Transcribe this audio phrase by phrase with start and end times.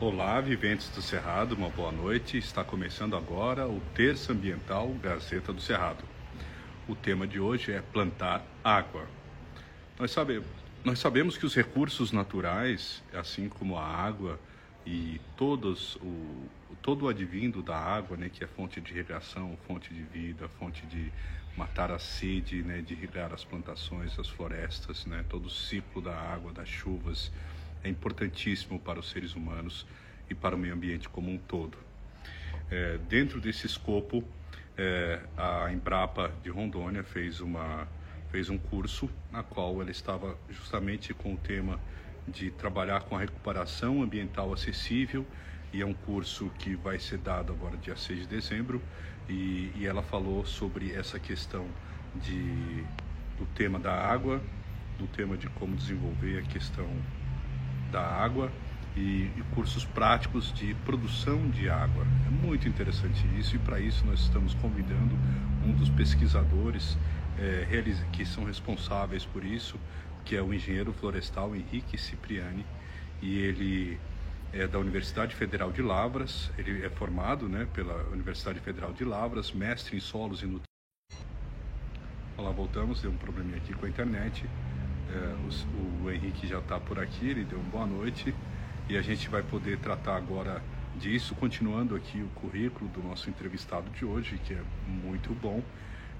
[0.00, 2.38] Olá, viventes do Cerrado, uma boa noite.
[2.38, 6.04] Está começando agora o Terça Ambiental Gazeta do Cerrado.
[6.86, 9.08] O tema de hoje é plantar água.
[9.98, 10.46] Nós sabemos,
[10.84, 14.38] nós sabemos que os recursos naturais, assim como a água
[14.86, 16.48] e todos o,
[16.80, 20.86] todo o advindo da água, né, que é fonte de irrigação, fonte de vida, fonte
[20.86, 21.10] de
[21.56, 26.14] matar a sede, né, de irrigar as plantações, as florestas, né, todo o ciclo da
[26.14, 27.32] água, das chuvas,
[27.82, 29.86] é importantíssimo para os seres humanos
[30.28, 31.78] e para o meio ambiente como um todo.
[32.70, 34.22] É, dentro desse escopo,
[34.76, 37.88] é, a Embrapa de Rondônia fez, uma,
[38.30, 41.80] fez um curso na qual ela estava justamente com o tema
[42.26, 45.26] de trabalhar com a recuperação ambiental acessível
[45.72, 48.82] e é um curso que vai ser dado agora dia 6 de dezembro
[49.28, 51.66] e, e ela falou sobre essa questão
[52.14, 52.84] de,
[53.38, 54.40] do tema da água,
[54.98, 56.88] do tema de como desenvolver a questão
[57.90, 58.50] da água
[58.96, 62.04] e, e, cursos práticos de produção de água.
[62.26, 65.14] É muito interessante isso e para isso nós estamos convidando
[65.64, 66.96] um dos pesquisadores
[67.38, 67.66] é,
[68.12, 69.78] que são responsáveis por isso,
[70.24, 72.66] que é o engenheiro florestal Henrique Cipriani
[73.22, 73.98] e ele
[74.52, 79.52] é da Universidade Federal de Lavras, ele é formado né, pela Universidade Federal de Lavras,
[79.52, 80.68] mestre em solos e nutrição.
[82.36, 84.48] Olá, voltamos, deu um probleminha aqui com a internet.
[85.10, 88.34] É, o, o, Henrique já está por aqui, ele deu uma boa noite
[88.88, 90.62] e a gente vai poder tratar agora
[90.96, 95.62] disso, continuando aqui o currículo do nosso entrevistado de hoje, que é muito bom.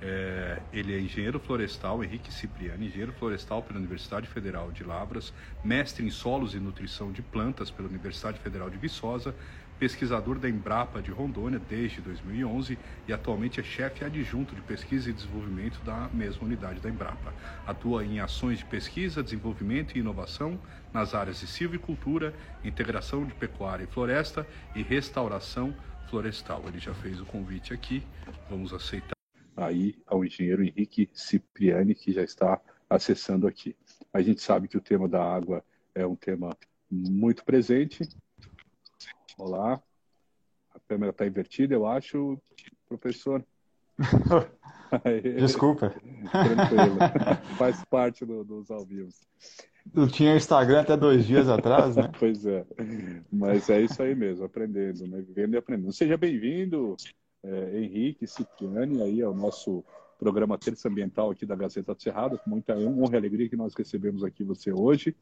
[0.00, 5.32] É, ele é engenheiro florestal, Henrique Cipriani, engenheiro florestal pela Universidade Federal de Lavras,
[5.64, 9.34] mestre em solos e nutrição de plantas pela Universidade Federal de Viçosa,
[9.78, 15.12] pesquisador da Embrapa de Rondônia desde 2011 e atualmente é chefe adjunto de pesquisa e
[15.12, 17.32] desenvolvimento da mesma unidade da Embrapa.
[17.66, 20.58] Atua em ações de pesquisa, desenvolvimento e inovação
[20.92, 25.74] nas áreas de silvicultura, integração de pecuária e floresta e restauração
[26.08, 26.64] florestal.
[26.66, 28.02] Ele já fez o convite aqui,
[28.50, 29.16] vamos aceitar
[29.56, 33.76] aí ao engenheiro Henrique Cipriani, que já está acessando aqui.
[34.12, 35.64] A gente sabe que o tema da água
[35.94, 36.56] é um tema
[36.90, 38.08] muito presente
[39.38, 39.80] Olá.
[40.74, 42.36] A câmera está invertida, eu acho,
[42.88, 43.44] professor.
[45.38, 45.90] Desculpa.
[45.90, 46.98] Tranquilo.
[47.56, 49.10] Faz parte do, dos ao vivo.
[49.94, 52.10] Eu tinha Instagram até dois dias atrás, né?
[52.18, 52.66] pois é.
[53.32, 55.22] Mas é isso aí mesmo, aprendendo, né?
[55.22, 55.92] Vivendo e aprendendo.
[55.92, 56.96] Seja bem-vindo,
[57.44, 59.84] é, Henrique Cipriani, aí ao nosso
[60.18, 62.38] programa Terça Ambiental aqui da Gazeta do Cerrado.
[62.38, 65.14] Com muita honra e alegria que nós recebemos aqui você hoje.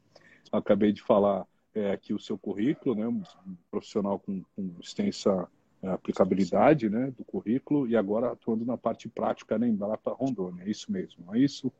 [0.51, 1.45] Acabei de falar
[1.77, 3.21] é, aqui o seu currículo, né, um
[3.69, 5.47] profissional com, com extensa
[5.81, 10.63] é, aplicabilidade né, do currículo e agora atuando na parte prática na Embrapa Rondônia.
[10.63, 11.71] É isso mesmo, é isso?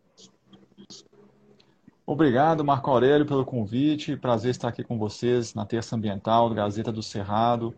[2.06, 4.16] Obrigado, Marco Aurélio, pelo convite.
[4.16, 7.74] Prazer estar aqui com vocês na Terça Ambiental, Gazeta do Cerrado.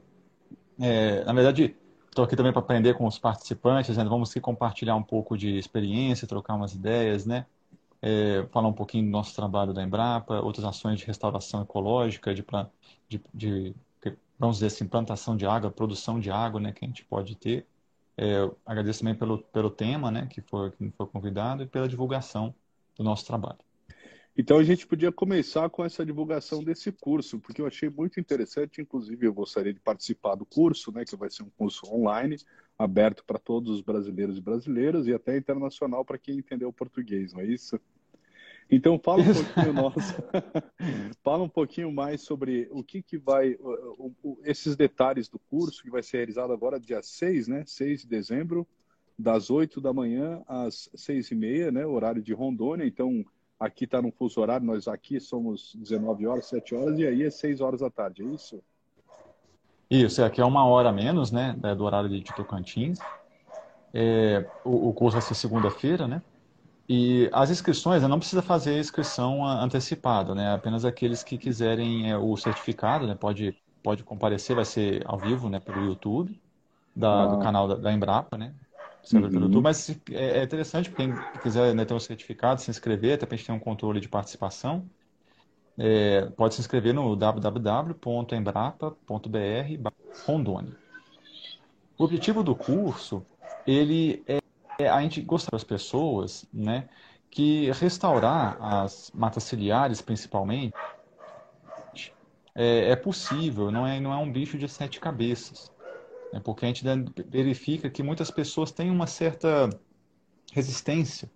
[0.79, 1.75] É, na verdade,
[2.07, 4.03] estou aqui também para aprender com os participantes, né?
[4.03, 7.45] vamos aqui compartilhar um pouco de experiência, trocar umas ideias, né?
[8.01, 12.45] É, falar um pouquinho do nosso trabalho da Embrapa, outras ações de restauração ecológica, de,
[13.07, 13.75] de, de
[14.39, 17.67] vamos dizer assim, plantação de água, produção de água, né, que a gente pode ter.
[18.17, 22.55] É, agradeço também pelo, pelo tema, né, que foi, que foi convidado, e pela divulgação
[22.95, 23.59] do nosso trabalho.
[24.37, 28.81] Então a gente podia começar com essa divulgação desse curso, porque eu achei muito interessante,
[28.81, 32.37] inclusive eu gostaria de participar do curso, né, que vai ser um curso online,
[32.79, 37.33] aberto para todos os brasileiros e brasileiras e até internacional para quem entendeu o português,
[37.33, 37.77] não é isso?
[38.71, 40.23] Então fala um pouquinho nossa,
[41.21, 45.83] fala um pouquinho mais sobre o que, que vai, o, o, esses detalhes do curso
[45.83, 47.63] que vai ser realizado agora dia 6, né?
[47.65, 48.65] 6 de dezembro,
[49.17, 51.85] das 8 da manhã às 6 e meia, né?
[51.85, 53.25] Horário de Rondônia, então
[53.59, 57.29] aqui está no fuso horário, nós aqui somos 19 horas, 7 horas, e aí é
[57.29, 58.63] 6 horas da tarde, é isso?
[59.89, 62.99] Isso, aqui é uma hora menos, né, é, do horário de Tocantins.
[63.91, 66.21] É, o, o, curso vai ser segunda-feira, né?
[66.87, 70.53] E as inscrições, né, não precisa fazer a inscrição antecipada, né?
[70.53, 73.15] Apenas aqueles que quiserem é, o certificado, né?
[73.15, 75.59] Pode, pode comparecer, vai ser ao vivo, né?
[75.59, 76.39] Pelo YouTube,
[76.95, 77.27] da, ah.
[77.27, 78.53] do canal da, da, Embrapa, né?
[79.11, 79.21] Uhum.
[79.21, 83.25] Pelo YouTube, mas é, é interessante, quem quiser né, ter um certificado, se inscrever, até
[83.25, 84.85] para a gente ter um controle de participação
[85.81, 89.89] é, pode se inscrever no www.embrapa.br
[90.25, 90.75] Rondônia.
[91.97, 93.25] O objetivo do curso,
[93.65, 94.39] ele é,
[94.77, 96.89] é a gente gostar das pessoas, né,
[97.31, 100.73] que restaurar as matas ciliares, principalmente,
[102.53, 105.71] é, é, possível, não é, não é um bicho de sete cabeças.
[106.33, 106.83] Né, porque a gente
[107.29, 109.69] verifica que muitas pessoas têm uma certa
[110.51, 111.31] resistência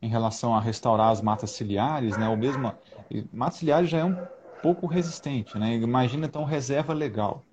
[0.00, 2.72] em relação a restaurar as matas ciliares, né, ou mesmo
[3.32, 4.16] matas ciliares já é um
[4.62, 5.74] pouco resistente, né?
[5.74, 7.44] Imagina então reserva legal,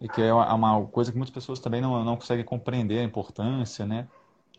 [0.00, 3.86] e que é uma coisa que muitas pessoas também não, não conseguem compreender a importância,
[3.86, 4.08] né?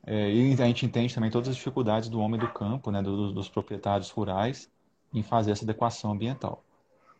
[0.06, 3.02] É, e a gente entende também todas as dificuldades do homem do campo, né?
[3.02, 4.72] dos, dos proprietários rurais
[5.14, 6.64] em fazer essa adequação ambiental.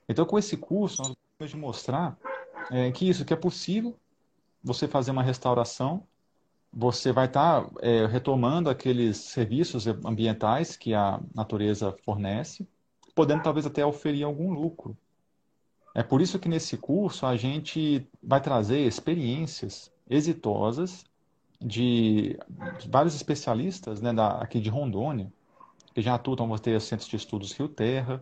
[0.08, 2.16] Então, com esse curso, nós vamos mostrar
[2.72, 4.00] é, que isso que é possível,
[4.64, 6.08] você fazer uma restauração,
[6.76, 12.68] você vai estar tá, é, retomando aqueles serviços ambientais que a natureza fornece,
[13.16, 14.98] podendo talvez até oferir algum lucro.
[15.94, 21.06] É por isso que nesse curso a gente vai trazer experiências exitosas
[21.62, 22.38] de
[22.90, 25.32] vários especialistas né, da, aqui de Rondônia,
[25.94, 28.22] que já atuam, vamos ter centros de estudos Rio Terra,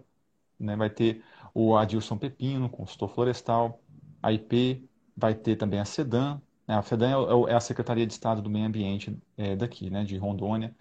[0.59, 1.23] né, vai ter
[1.55, 3.79] o Adilson Pepino, consultor florestal,
[4.21, 7.11] a IP, vai ter também a SEDAM, né, a SEDAM
[7.47, 10.75] é, é, a Secretaria de Estado do Meio Ambiente é, daqui, né, de Rondônia,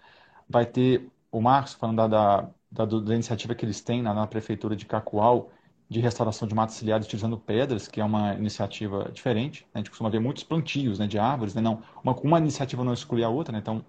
[0.49, 4.75] vai ter o Marcos falando da, da, da iniciativa que eles têm na, na Prefeitura
[4.75, 5.51] de Cacoal,
[5.89, 9.63] de restauração de matas ciliares utilizando pedras, que é uma iniciativa diferente.
[9.65, 9.69] Né?
[9.75, 11.61] A gente costuma ver muitos plantios né, de árvores, né?
[11.61, 13.59] não, uma, uma iniciativa não exclui a outra, né?
[13.59, 13.83] então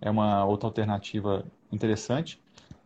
[0.00, 2.40] é uma outra alternativa interessante.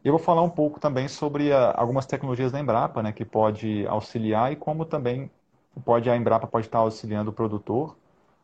[0.04, 3.86] Eu vou falar um pouco também sobre a, algumas tecnologias da Embrapa, né, que pode
[3.86, 5.30] auxiliar e como também
[5.84, 7.96] pode a Embrapa pode estar auxiliando o produtor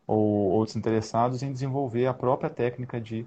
[0.09, 3.25] ou outros interessados em desenvolver a própria técnica de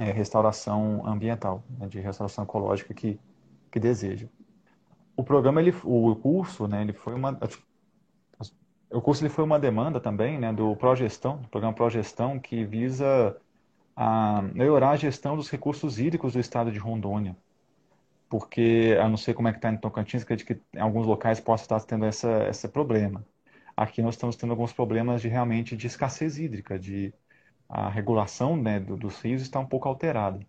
[0.00, 3.20] é, restauração ambiental, né, de restauração ecológica que,
[3.70, 4.26] que deseja
[5.18, 7.36] o programa, ele, o curso, né, ele foi uma,
[8.88, 13.36] o curso ele foi uma demanda também, né, do Progestão, do programa Progestão, que visa
[13.96, 17.36] a melhorar a gestão dos recursos hídricos do estado de Rondônia.
[18.28, 21.40] Porque, a não sei como é que está em Tocantins, acredito que em alguns locais
[21.40, 23.24] possa estar tendo essa, esse problema.
[23.78, 27.14] Aqui nós estamos tendo alguns problemas de realmente de escassez hídrica, de
[27.68, 30.40] a regulação né, do, dos rios está um pouco alterada.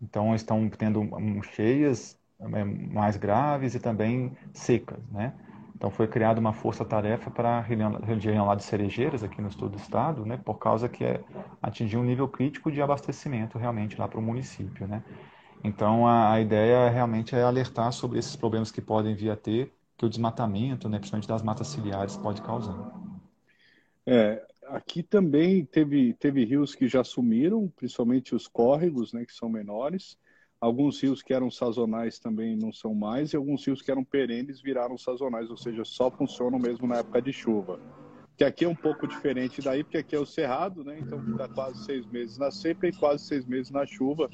[0.00, 1.06] Então, estão tendo
[1.42, 5.34] cheias é, mais graves e também secas, né?
[5.74, 9.76] Então foi criada uma força-tarefa para a região lá de Cerejeiras, aqui no sul do
[9.76, 10.38] estado, né?
[10.42, 11.20] Por causa que é,
[11.60, 15.02] atingiu um nível crítico de abastecimento realmente lá para o município, né?
[15.62, 19.74] Então a, a, ideia realmente é alertar sobre esses problemas que podem vir a ter,
[19.96, 22.92] que o desmatamento, né, principalmente das matas ciliares, pode causar.
[24.06, 29.48] É, aqui também teve, teve rios que já sumiram, principalmente os córregos, né, que são
[29.48, 30.16] menores.
[30.60, 34.62] Alguns rios que eram sazonais também não são mais, e alguns rios que eram perenes
[34.62, 37.78] viraram sazonais, ou seja, só funcionam mesmo na época de chuva.
[38.36, 40.98] Que aqui é um pouco diferente daí, porque aqui é o cerrado, né?
[40.98, 44.28] Então fica quase seis meses na seca e quase seis meses na chuva.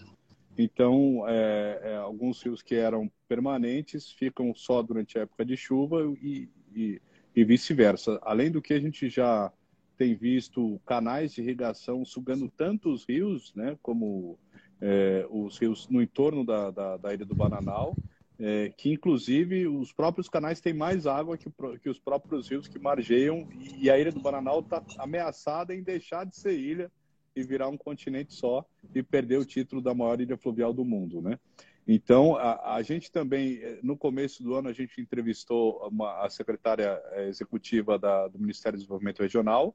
[0.63, 6.03] Então, é, é, alguns rios que eram permanentes ficam só durante a época de chuva
[6.21, 7.01] e, e,
[7.35, 8.19] e vice-versa.
[8.21, 9.51] Além do que a gente já
[9.97, 14.39] tem visto canais de irrigação sugando tantos rios, né, como
[14.83, 17.97] é, os rios no entorno da, da, da ilha do Bananal,
[18.39, 21.51] é, que inclusive os próprios canais têm mais água que,
[21.83, 23.49] que os próprios rios que margeiam,
[23.79, 26.93] e, a ilha do Bananal está ameaçada em deixar de ser ilha
[27.35, 31.21] e virar um continente só e perder o título da maior ilha fluvial do mundo,
[31.21, 31.39] né?
[31.87, 37.01] Então, a, a gente também, no começo do ano, a gente entrevistou uma, a secretária
[37.13, 39.75] é, executiva da, do Ministério do Desenvolvimento Regional,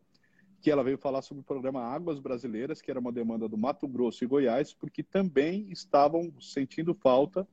[0.62, 3.88] que ela veio falar sobre o programa Águas Brasileiras, que era uma demanda do Mato
[3.88, 7.48] Grosso e Goiás, porque também estavam sentindo falta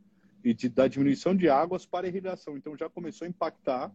[0.44, 2.56] e de, da diminuição de águas para irrigação.
[2.56, 3.92] Então já começou a impactar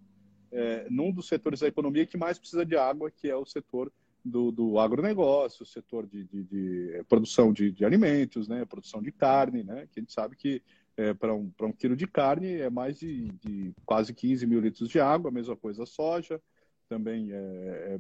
[0.52, 3.92] é, num dos setores da economia que mais precisa de água, que é o setor
[4.30, 9.12] do, do agronegócio, setor de, de, de é, produção de, de, alimentos, né, produção de
[9.12, 10.62] carne, né, que a gente sabe que
[10.96, 14.90] é, para um, um quilo de carne é mais de, de quase 15 mil litros
[14.90, 16.42] de água, a mesma coisa a soja,
[16.90, 18.00] também é,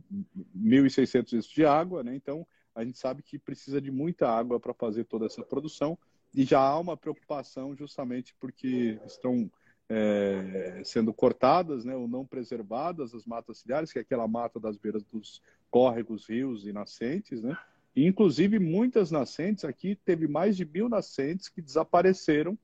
[0.57, 2.15] 1.600 é litros de água, né?
[2.15, 5.97] Então, a gente sabe que precisa de muita água para fazer toda essa produção
[6.33, 9.49] e já há uma preocupação justamente porque estão
[9.89, 14.77] é, sendo cortadas, né, ou não preservadas as matas ciliares, que é aquela mata das
[14.77, 17.57] beiras dos córregos, rios e nascentes, né?
[17.95, 22.57] E, inclusive, muitas nascentes aqui, teve mais de mil nascentes que desapareceram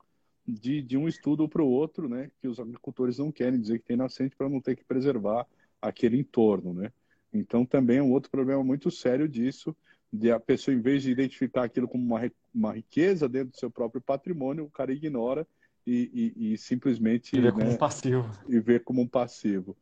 [0.48, 2.30] de, de um estudo para o outro, né?
[2.40, 5.48] Que os agricultores não querem dizer que tem nascente para não ter que preservar
[5.82, 6.92] aquele entorno, né?
[7.34, 9.76] Então também é um outro problema muito sério disso,
[10.12, 13.72] de a pessoa, em vez de identificar aquilo como uma, uma riqueza dentro do seu
[13.72, 15.48] próprio patrimônio, o cara ignora
[15.86, 17.36] e, e, e simplesmente...
[17.36, 18.32] E vê né, como um passivo.
[18.48, 19.76] E vê como um passivo.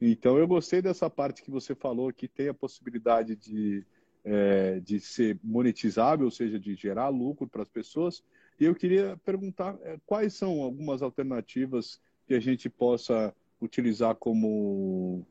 [0.00, 3.84] Então eu gostei dessa parte que você falou, que tem a possibilidade de,
[4.24, 8.22] é, de ser monetizável, ou seja, de gerar lucro para as pessoas.
[8.58, 15.26] E eu queria perguntar é, quais são algumas alternativas que a gente possa utilizar como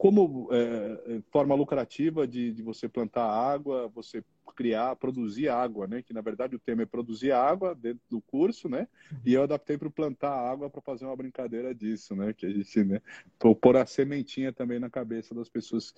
[0.00, 4.24] como é, forma lucrativa de, de, você plantar água, você
[4.56, 6.00] criar, produzir água, né?
[6.00, 8.88] Que na verdade o tema é produzir água dentro do curso, né?
[9.26, 12.32] E eu adaptei para plantar água para fazer uma brincadeira disso, né?
[12.32, 13.02] Que a gente, né?
[13.38, 15.92] Pôr a sementinha também na cabeça das pessoas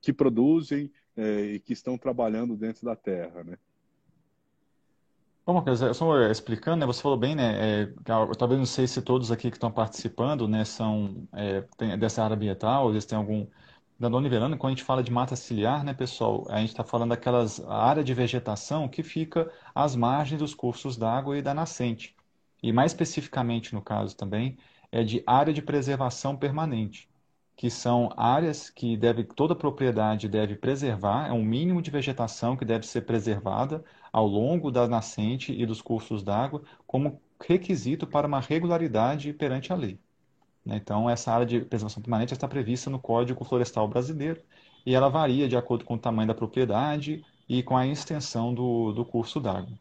[0.00, 3.56] que produzem é, e que estão trabalhando dentro da terra, né?
[5.46, 7.86] Bom, só explicando, né, você falou bem, né, é,
[8.38, 12.34] talvez não sei se todos aqui que estão participando, né, são é, tem, dessa área
[12.34, 13.46] ambiental, eles têm algum,
[13.98, 17.10] dando nivelando, quando a gente fala de mata ciliar, né, pessoal, a gente está falando
[17.10, 22.16] daquelas área de vegetação que fica às margens dos cursos d'água e da nascente.
[22.62, 24.56] E mais especificamente no caso também,
[24.90, 27.06] é de área de preservação permanente,
[27.56, 32.64] que são áreas que deve, toda propriedade deve preservar, é um mínimo de vegetação que
[32.64, 33.84] deve ser preservada
[34.14, 39.76] ao longo da nascente e dos cursos d'água como requisito para uma regularidade perante a
[39.76, 39.98] lei.
[40.64, 40.76] Né?
[40.76, 44.40] Então, essa área de preservação permanente está prevista no Código Florestal Brasileiro
[44.86, 48.92] e ela varia de acordo com o tamanho da propriedade e com a extensão do,
[48.92, 49.76] do curso d'água.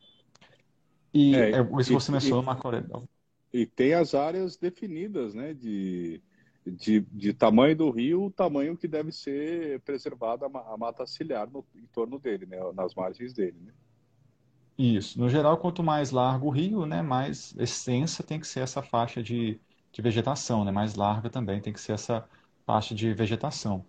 [1.13, 3.07] E é, é isso você mencionou, Marco Aurélio.
[3.53, 6.19] E tem as áreas definidas, né, de,
[6.65, 11.63] de, de tamanho do rio, o tamanho que deve ser preservada a mata ciliar no,
[11.75, 13.71] em torno dele, né, nas margens dele, né?
[14.77, 15.19] Isso.
[15.19, 19.21] No geral, quanto mais largo o rio, né, mais extensa tem que ser essa faixa
[19.21, 19.61] de,
[19.91, 20.71] de vegetação, né?
[20.71, 22.27] Mais larga também tem que ser essa
[22.65, 23.87] faixa de vegetação.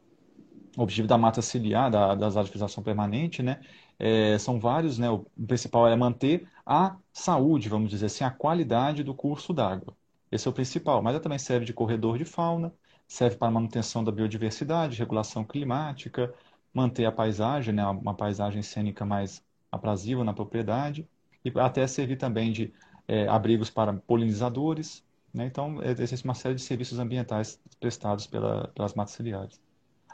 [0.76, 3.60] O objetivo da mata ciliar, da, das áreas de vegetação permanente, né,
[3.98, 5.10] é, são vários, né?
[5.10, 9.96] O principal é manter a saúde, vamos dizer assim, a qualidade do curso d'água.
[10.30, 12.74] Esse é o principal, mas ela também serve de corredor de fauna,
[13.08, 16.34] serve para manutenção da biodiversidade, regulação climática,
[16.74, 21.06] manter a paisagem, né, uma paisagem cênica mais aprazível na propriedade
[21.44, 22.72] e até servir também de
[23.06, 25.04] é, abrigos para polinizadores.
[25.32, 25.46] Né?
[25.46, 29.60] Então, existe uma série de serviços ambientais prestados pela, pelas matas ciliares.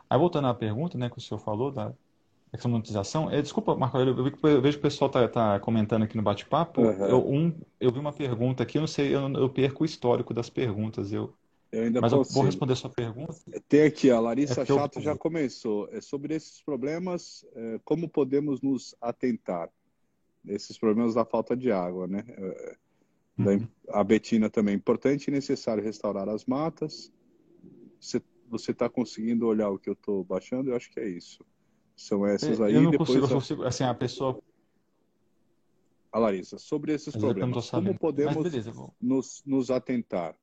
[0.09, 1.93] Aí, voltando à pergunta né, que o senhor falou da
[2.65, 6.81] monetização, é, desculpa, Marco, eu, vejo que o pessoal está tá comentando aqui no bate-papo.
[6.81, 7.07] Uhum.
[7.07, 10.35] Eu, um, eu vi uma pergunta aqui, eu não sei, eu, eu perco o histórico
[10.35, 11.13] das perguntas.
[11.13, 11.33] Eu,
[11.73, 12.31] eu ainda Mas consigo.
[12.31, 13.35] eu vou responder a sua pergunta.
[13.69, 15.03] Tem aqui, a Larissa é Chato eu...
[15.03, 15.89] já começou.
[15.93, 19.71] É sobre esses problemas, é, como podemos nos atentar?
[20.47, 22.25] Esses problemas da falta de água, né?
[22.29, 22.77] É,
[23.39, 23.69] uhum.
[23.91, 24.75] A Betina também.
[24.75, 27.13] Importante e necessário restaurar as matas.
[28.49, 30.71] Você está conseguindo olhar o que eu estou baixando?
[30.71, 31.45] Eu acho que é isso.
[31.95, 32.75] São essas aí.
[32.75, 33.29] Eu não depois consigo, a...
[33.29, 34.43] eu consigo, assim, a pessoa...
[36.11, 38.45] A Larissa, sobre esses Mas problemas, como podemos
[39.01, 40.35] nos, nos atentar?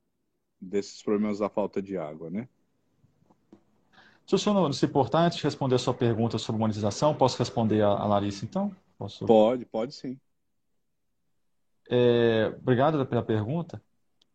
[0.60, 2.48] Desses problemas da falta de água, né?
[4.26, 7.38] Se o senhor não se importar, antes de responder a sua pergunta sobre monetização, posso
[7.38, 8.76] responder a, Larissa, então?
[8.98, 9.26] Posso...
[9.26, 10.20] Pode, pode sim.
[11.90, 13.82] É, obrigado pela pergunta.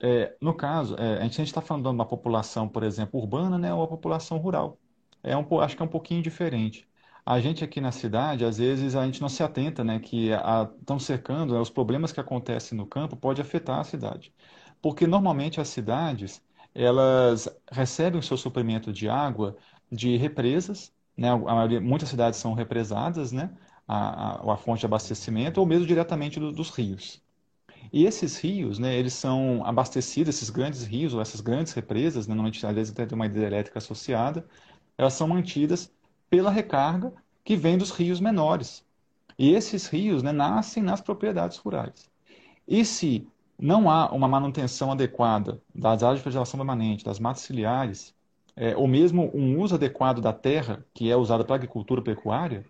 [0.01, 3.73] É, no caso, é, a gente está falando de uma população, por exemplo, urbana, né,
[3.75, 4.79] ou uma população rural.
[5.23, 6.89] É um, acho que é um pouquinho diferente.
[7.25, 10.31] A gente aqui na cidade, às vezes, a gente não se atenta, né, que
[10.81, 14.33] estão cercando, né, os problemas que acontecem no campo pode afetar a cidade
[14.83, 16.43] porque normalmente as cidades
[16.75, 19.57] elas recebem o seu suprimento de água
[19.91, 21.35] de represas, né?
[21.35, 23.57] Maioria, muitas cidades são represadas, né?
[23.87, 27.23] A, a, a fonte de abastecimento ou mesmo diretamente do, dos rios.
[27.93, 32.35] E esses rios, né, eles são abastecidos, esses grandes rios ou essas grandes represas, né,
[32.35, 34.47] normalmente às vezes tem uma hidrelétrica associada,
[34.99, 35.93] elas são mantidas
[36.31, 37.13] pela recarga
[37.45, 38.85] que vem dos rios menores.
[39.39, 42.11] E esses rios né, nascem nas propriedades rurais.
[42.69, 43.29] E se
[43.63, 48.13] não há uma manutenção adequada das áreas de preservação permanente, das matas ciliares,
[48.57, 52.67] é, ou mesmo um uso adequado da terra, que é usada para agricultura pecuária,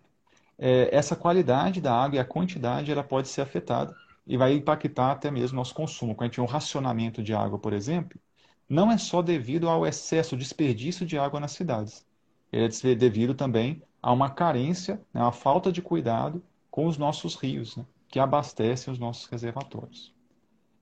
[0.58, 3.96] é, essa qualidade da água e a quantidade ela pode ser afetada
[4.26, 6.14] e vai impactar até mesmo nosso consumo.
[6.14, 8.20] Quando a gente tem um racionamento de água, por exemplo,
[8.68, 12.06] não é só devido ao excesso, desperdício de água nas cidades.
[12.52, 17.76] Ele é devido também a uma carência, né, falta de cuidado com os nossos rios,
[17.76, 20.12] né, que abastecem os nossos reservatórios.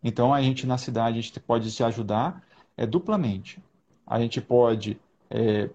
[0.03, 2.43] Então, a gente na cidade a gente pode se ajudar
[2.77, 3.63] é, duplamente.
[4.07, 5.71] A gente pode, é,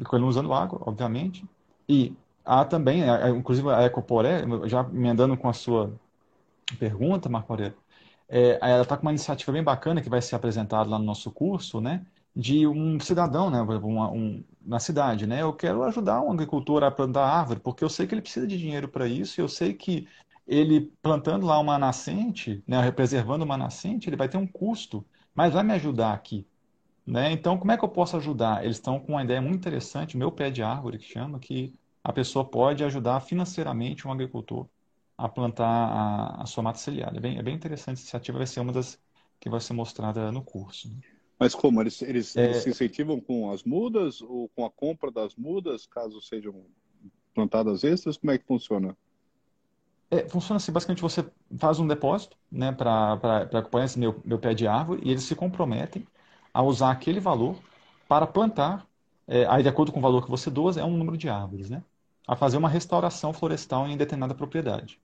[0.00, 1.44] economizando água, obviamente,
[1.88, 5.92] e há também, é, é, inclusive a Ecoporé, já emendando com a sua
[6.78, 7.76] pergunta, Marco Aurélio,
[8.28, 11.30] é, ela está com uma iniciativa bem bacana que vai ser apresentada lá no nosso
[11.30, 12.04] curso, né?
[12.36, 13.60] De um cidadão, né?
[13.62, 15.42] Uma, um, na cidade, né?
[15.42, 18.58] Eu quero ajudar um agricultor a plantar árvore, porque eu sei que ele precisa de
[18.58, 20.06] dinheiro para isso, eu sei que
[20.48, 25.52] ele plantando lá uma nascente, né, preservando uma nascente, ele vai ter um custo, mas
[25.52, 26.46] vai me ajudar aqui.
[27.06, 27.30] Né?
[27.32, 28.64] Então, como é que eu posso ajudar?
[28.64, 32.12] Eles estão com uma ideia muito interessante, meu pé de árvore, que chama, que a
[32.12, 34.66] pessoa pode ajudar financeiramente um agricultor
[35.16, 37.14] a plantar a, a sua mata ciliar.
[37.14, 38.98] É bem, é bem interessante essa iniciativa, vai ser uma das
[39.38, 40.88] que vai ser mostrada no curso.
[40.88, 40.96] Né?
[41.38, 41.80] Mas como?
[41.80, 42.44] Eles, eles, é...
[42.44, 46.64] eles se incentivam com as mudas ou com a compra das mudas, caso sejam
[47.34, 48.16] plantadas extras?
[48.16, 48.96] Como é que funciona?
[50.10, 53.12] É, funciona assim, basicamente você faz um depósito né, para
[53.58, 56.06] acompanhar esse meu, meu pé de árvore e eles se comprometem
[56.52, 57.62] a usar aquele valor
[58.08, 58.86] para plantar,
[59.26, 61.68] é, aí de acordo com o valor que você doa, é um número de árvores,
[61.68, 61.84] né?
[62.26, 64.98] A fazer uma restauração florestal em determinada propriedade.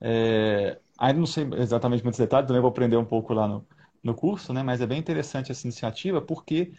[0.00, 3.66] É, ainda não sei exatamente muitos detalhes, também vou aprender um pouco lá no,
[4.02, 4.62] no curso, né?
[4.62, 6.72] Mas é bem interessante essa iniciativa porque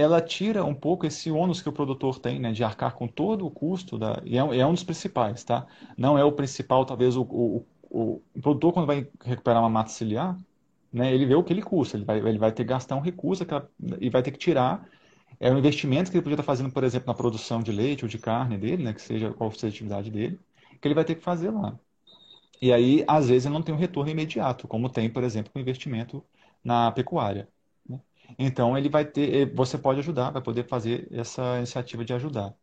[0.00, 3.46] ela tira um pouco esse ônus que o produtor tem, né, de arcar com todo
[3.46, 5.66] o custo, da, e é, é um dos principais, tá?
[5.96, 9.90] Não é o principal, talvez, o, o, o, o produtor, quando vai recuperar uma mata
[9.90, 10.36] ciliar,
[10.92, 13.00] né, ele vê o que ele custa, ele vai, ele vai ter que gastar um
[13.00, 13.44] recurso
[14.00, 14.88] e vai ter que tirar
[15.40, 18.08] é um investimento que ele podia estar fazendo, por exemplo, na produção de leite ou
[18.08, 20.40] de carne dele, né, que seja qual seja a atividade dele,
[20.80, 21.78] que ele vai ter que fazer lá.
[22.60, 25.58] E aí, às vezes, ele não tem um retorno imediato, como tem, por exemplo, o
[25.60, 26.24] investimento
[26.64, 27.48] na pecuária.
[28.38, 32.54] Então ele vai ter, eh, você pode ajudar, vai poder fazer essa iniciativa de ajudar.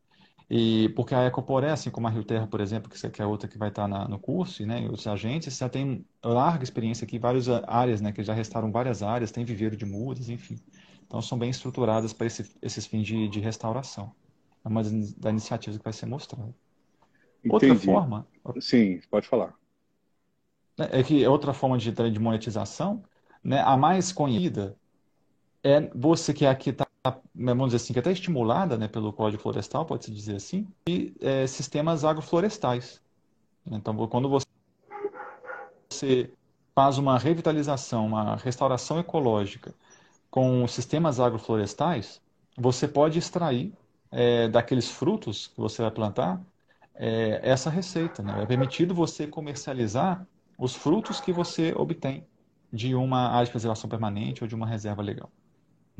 [0.49, 3.57] E porque a Ecoporé, assim como a Rio Terra, por exemplo, que é outra que
[3.57, 7.47] vai estar na, no curso, né, e outros agentes, já tem larga experiência aqui, várias
[7.47, 10.57] áreas, né, que já restaram várias áreas, tem viveiro de mudas, enfim.
[11.07, 14.11] Então são bem estruturadas para esse, esses fins de, de restauração.
[14.63, 16.53] É uma das iniciativas que vai ser mostrada.
[17.49, 18.27] Outra forma.
[18.59, 19.55] Sim, pode falar.
[20.77, 23.03] É, é que outra forma de, de monetização,
[23.41, 24.77] né, a mais conhecida
[25.63, 26.87] é você que aqui está,
[27.35, 31.13] vamos dizer assim, que é até estimulada né, pelo Código Florestal, pode-se dizer assim, e
[31.21, 33.01] é, sistemas agroflorestais.
[33.69, 36.31] Então, quando você
[36.73, 39.73] faz uma revitalização, uma restauração ecológica
[40.29, 42.21] com sistemas agroflorestais,
[42.57, 43.73] você pode extrair
[44.11, 46.41] é, daqueles frutos que você vai plantar
[46.95, 48.23] é, essa receita.
[48.23, 48.41] Né?
[48.41, 50.25] É permitido você comercializar
[50.57, 52.25] os frutos que você obtém
[52.71, 55.29] de uma área de preservação permanente ou de uma reserva legal.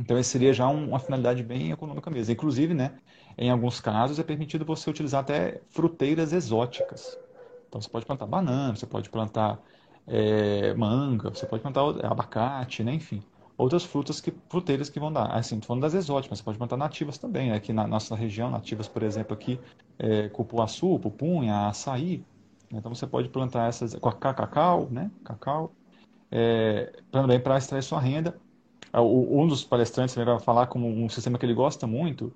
[0.02, 2.34] Então, esse seria já uma finalidade bem econômica mesmo.
[2.34, 3.00] Inclusive, né,
[3.38, 7.20] em alguns casos, é permitido você utilizar até fruteiras exóticas.
[7.68, 9.60] Então, você pode plantar banana, você pode plantar
[10.08, 13.22] é, manga, você pode plantar abacate, né, enfim.
[13.56, 15.28] Outras frutas que, fruteiras que vão dar.
[15.36, 17.52] Assim, estou falando das exóticas, você pode plantar nativas também.
[17.52, 17.56] Né?
[17.56, 19.60] Aqui na nossa região, nativas, por exemplo, aqui,
[20.00, 22.26] é, cupuaçu, pupunha, açaí.
[22.72, 25.76] Então, você pode plantar essas, cacau, né, cacau,
[26.32, 28.51] é, também para extrair sua renda ah,
[29.00, 32.34] um dos palestrantes vai falar como um sistema que ele gosta muito,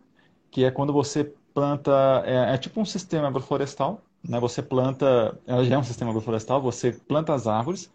[0.49, 4.39] que é quando você planta, é, é tipo um sistema agroflorestal, né?
[4.39, 7.91] Você planta, já é um sistema agroflorestal, você planta as árvores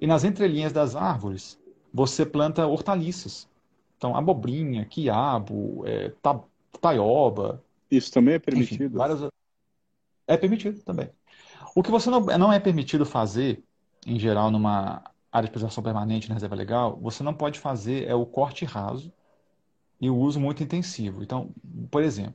[0.00, 1.58] e nas entrelinhas das árvores
[1.92, 3.48] você planta hortaliças.
[3.96, 6.12] Então, abobrinha, quiabo, é,
[6.80, 7.62] taioba.
[7.90, 8.84] Isso também é permitido?
[8.84, 9.20] Enfim, várias...
[10.26, 11.08] É permitido também.
[11.74, 13.62] O que você não, não é permitido fazer,
[14.06, 15.02] em geral, numa
[15.36, 19.12] área de preservação permanente na reserva legal, você não pode fazer é o corte raso
[20.00, 21.22] e o uso muito intensivo.
[21.22, 21.50] Então,
[21.90, 22.34] por exemplo,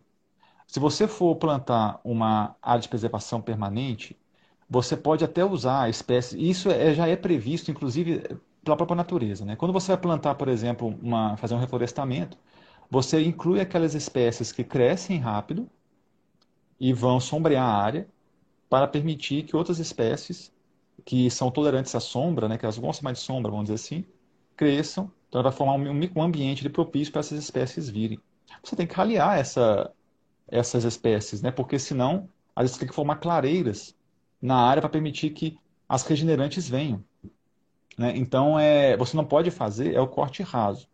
[0.67, 4.17] se você for plantar uma área de preservação permanente,
[4.69, 6.39] você pode até usar espécies.
[6.41, 8.23] Isso é, já é previsto, inclusive,
[8.63, 9.43] pela própria natureza.
[9.43, 9.55] Né?
[9.55, 12.37] Quando você vai plantar, por exemplo, uma, fazer um reflorestamento,
[12.89, 15.69] você inclui aquelas espécies que crescem rápido
[16.79, 18.07] e vão sombrear a área
[18.69, 20.51] para permitir que outras espécies
[21.05, 24.05] que são tolerantes à sombra, né, que elas gostam mais de sombra, vamos dizer assim,
[24.55, 25.11] cresçam.
[25.29, 28.19] Então, vai formar um, ambiente propício para essas espécies virem.
[28.63, 29.91] Você tem que raliar essa,
[30.47, 33.95] essas espécies, né, porque senão elas têm que formar clareiras
[34.41, 37.03] na área para permitir que as regenerantes venham.
[37.97, 38.13] Né?
[38.15, 40.87] Então, é, você não pode fazer é o corte raso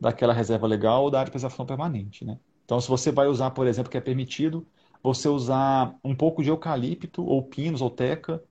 [0.00, 2.24] daquela reserva legal ou da área de preservação permanente.
[2.24, 2.38] Né?
[2.64, 4.66] Então, se você vai usar, por exemplo, que é permitido,
[5.02, 8.42] você usar um pouco de eucalipto ou pinos ou teca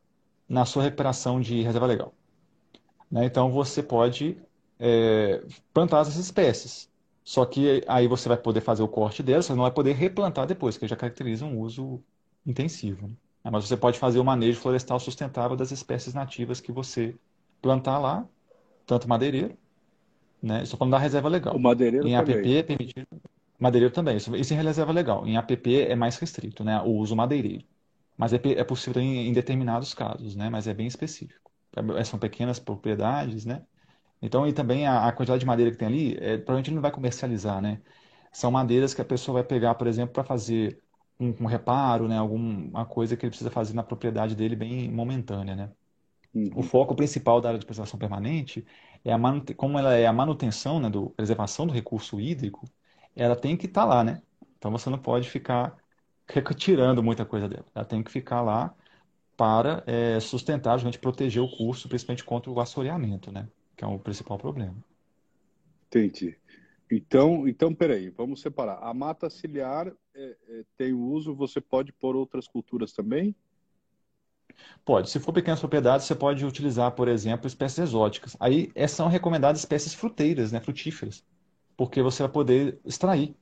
[0.47, 2.13] na sua recuperação de reserva legal.
[3.09, 3.25] Né?
[3.25, 4.37] Então você pode
[4.79, 6.89] é, plantar essas espécies.
[7.23, 10.45] Só que aí você vai poder fazer o corte delas, você não vai poder replantar
[10.45, 11.99] depois, que já caracteriza um uso
[12.45, 13.07] intensivo.
[13.07, 13.15] Né?
[13.51, 17.15] Mas você pode fazer o manejo florestal sustentável das espécies nativas que você
[17.61, 18.27] plantar lá,
[18.85, 19.57] tanto madeireiro,
[20.41, 20.61] né?
[20.61, 21.55] Estou falando da reserva legal.
[21.55, 22.35] O madeireiro em também.
[22.35, 23.07] APP é permitido.
[23.57, 24.17] Madeireiro também.
[24.17, 25.25] Isso, isso em reserva legal.
[25.25, 26.79] Em APP é mais restrito, né?
[26.81, 27.63] O uso madeireiro.
[28.17, 30.49] Mas é, é possível em, em, determinados casos, né?
[30.49, 31.51] Mas é bem específico.
[31.97, 33.63] É, são pequenas propriedades, né?
[34.21, 36.81] Então, e também a, a quantidade de madeira que tem ali, é, provavelmente ele não
[36.81, 37.81] vai comercializar, né?
[38.31, 40.81] São madeiras que a pessoa vai pegar, por exemplo, para fazer
[41.19, 42.17] um, um, reparo, né?
[42.17, 45.71] Alguma coisa que ele precisa fazer na propriedade dele bem momentânea, né?
[46.33, 46.51] Uhum.
[46.55, 48.65] O foco principal da área de preservação permanente
[49.03, 49.19] é a
[49.55, 52.65] como ela é a manutenção, né, do preservação do recurso hídrico,
[53.15, 54.21] ela tem que estar tá lá, né?
[54.57, 55.77] Então você não pode ficar
[56.55, 57.65] tirando muita coisa dela.
[57.73, 58.73] Ela tem que ficar lá
[59.37, 63.47] para é, sustentar, gente proteger o curso, principalmente contra o assoreamento, né?
[63.75, 64.75] Que é o principal problema.
[65.87, 66.37] Entendi.
[66.89, 68.79] Então, então, peraí, vamos separar.
[68.81, 73.35] A mata ciliar é, é, tem uso, você pode pôr outras culturas também?
[74.85, 75.09] Pode.
[75.09, 78.37] Se for pequenas propriedades, você pode utilizar, por exemplo, espécies exóticas.
[78.39, 81.25] Aí são recomendadas espécies fruteiras, né, frutíferas,
[81.75, 83.35] porque você vai poder extrair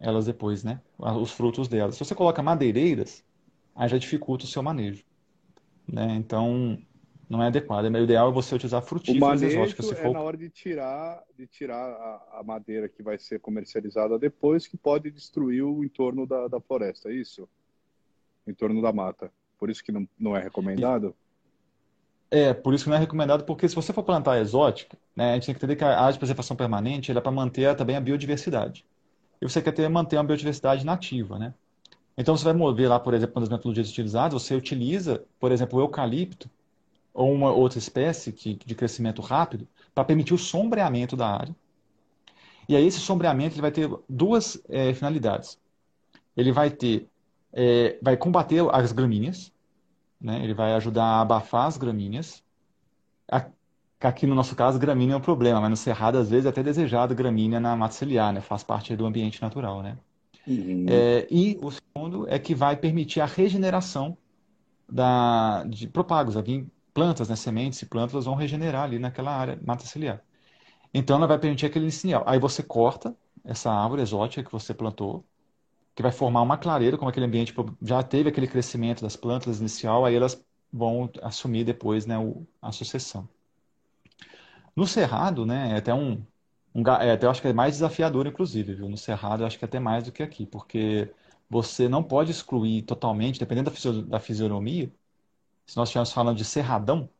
[0.00, 1.94] elas depois, né, os frutos delas.
[1.94, 3.22] Se você coloca madeireiras,
[3.76, 5.04] aí já dificulta o seu manejo,
[5.86, 6.14] né?
[6.16, 6.78] Então,
[7.28, 7.84] não é adequado.
[7.84, 9.86] O ideal é você utilizar frutíferas exóticas.
[9.86, 10.12] Se é for...
[10.12, 14.76] na hora de tirar, de tirar a, a, madeira que vai ser comercializada depois, que
[14.76, 17.48] pode destruir o entorno da, da floresta, é isso?
[18.44, 19.30] O entorno da mata.
[19.58, 21.14] Por isso que não, não é recomendado?
[22.30, 25.34] É, por isso que não é recomendado, porque se você for plantar exótica, né, a
[25.34, 28.00] gente tem que entender que a área de preservação permanente é para manter também a
[28.00, 28.84] biodiversidade.
[29.40, 31.54] E você quer ter, manter uma biodiversidade nativa, né?
[32.16, 35.78] Então, você vai mover lá, por exemplo, uma das metodologias utilizadas, você utiliza, por exemplo,
[35.78, 36.50] o eucalipto,
[37.12, 41.54] ou uma outra espécie que, de crescimento rápido para permitir o sombreamento da área.
[42.68, 45.58] E aí esse sombreamento ele vai ter duas é, finalidades.
[46.36, 47.08] Ele vai ter,
[47.52, 49.52] é, vai combater as gramíneas,
[50.20, 50.42] né?
[50.44, 52.44] ele vai ajudar a abafar as gramíneas.
[54.00, 56.62] Aqui no nosso caso, gramínea é um problema, mas no cerrado às vezes é até
[56.62, 58.40] desejado gramínea na mata ciliar, né?
[58.40, 59.82] faz parte do ambiente natural.
[59.82, 59.98] Né?
[60.46, 60.86] Uhum.
[60.88, 64.16] É, e o segundo é que vai permitir a regeneração
[64.88, 66.36] da, de propagos.
[66.36, 70.22] Aqui plantas, né, sementes e plantas vão regenerar ali naquela área mata ciliar.
[70.92, 72.24] Então ela vai permitir aquele inicial.
[72.26, 75.24] Aí você corta essa árvore exótica que você plantou,
[75.94, 80.04] que vai formar uma clareira, como aquele ambiente já teve aquele crescimento das plantas inicial,
[80.04, 82.16] aí elas vão assumir depois né,
[82.62, 83.28] a sucessão.
[84.80, 86.24] No cerrado, né, é até um,
[86.74, 88.88] um é, até eu acho que é mais desafiador, inclusive, viu?
[88.88, 91.12] No cerrado, eu acho que é até mais do que aqui, porque
[91.50, 93.70] você não pode excluir totalmente, dependendo
[94.06, 94.90] da fisionomia,
[95.66, 97.10] se nós estivermos falando de cerradão,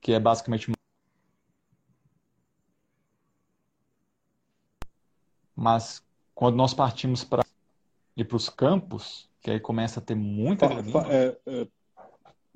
[0.00, 0.70] que é basicamente
[5.56, 7.44] mas quando nós partimos para
[8.16, 11.68] ir para os campos, que aí começa a ter muita fa, é, é,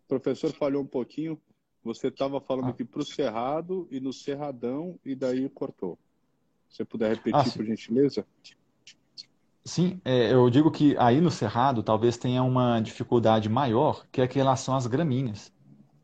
[0.06, 1.40] professor falhou um pouquinho.
[1.82, 2.70] Você estava falando ah.
[2.70, 5.98] aqui para o cerrado e no cerradão e daí cortou.
[6.68, 8.24] Se você puder repetir, ah, por gentileza?
[9.64, 14.24] Sim, é, eu digo que aí no Cerrado talvez tenha uma dificuldade maior, que é
[14.24, 15.52] em relação às gramíneas.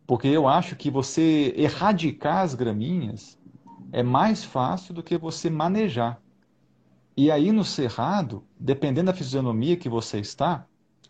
[0.06, 3.38] Porque eu acho que você erradicar as gramíneas
[3.92, 6.20] é mais fácil do que você manejar.
[7.16, 10.66] E aí no Cerrado, dependendo da fisionomia que você está,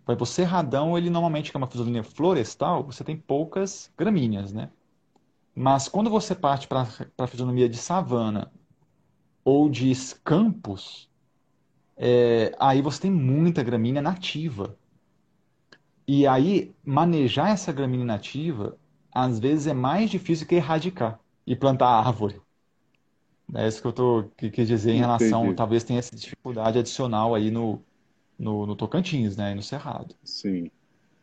[0.06, 4.70] por exemplo, o Cerradão, ele normalmente é uma fisionomia florestal, você tem poucas gramíneas, né?
[5.52, 6.86] Mas quando você parte para
[7.18, 8.52] a fisionomia de savana
[9.44, 9.92] ou de
[10.22, 11.10] campos,
[11.96, 14.78] é, aí você tem muita gramínea nativa.
[16.06, 18.78] E aí, manejar essa gramínea nativa,
[19.12, 22.40] às vezes é mais difícil que erradicar e plantar árvore.
[23.54, 25.56] É isso que eu tô, que, quis dizer em relação, Entendi.
[25.56, 27.82] talvez tenha essa dificuldade adicional aí no,
[28.38, 30.14] no, no Tocantins, né, e no Cerrado.
[30.24, 30.70] Sim.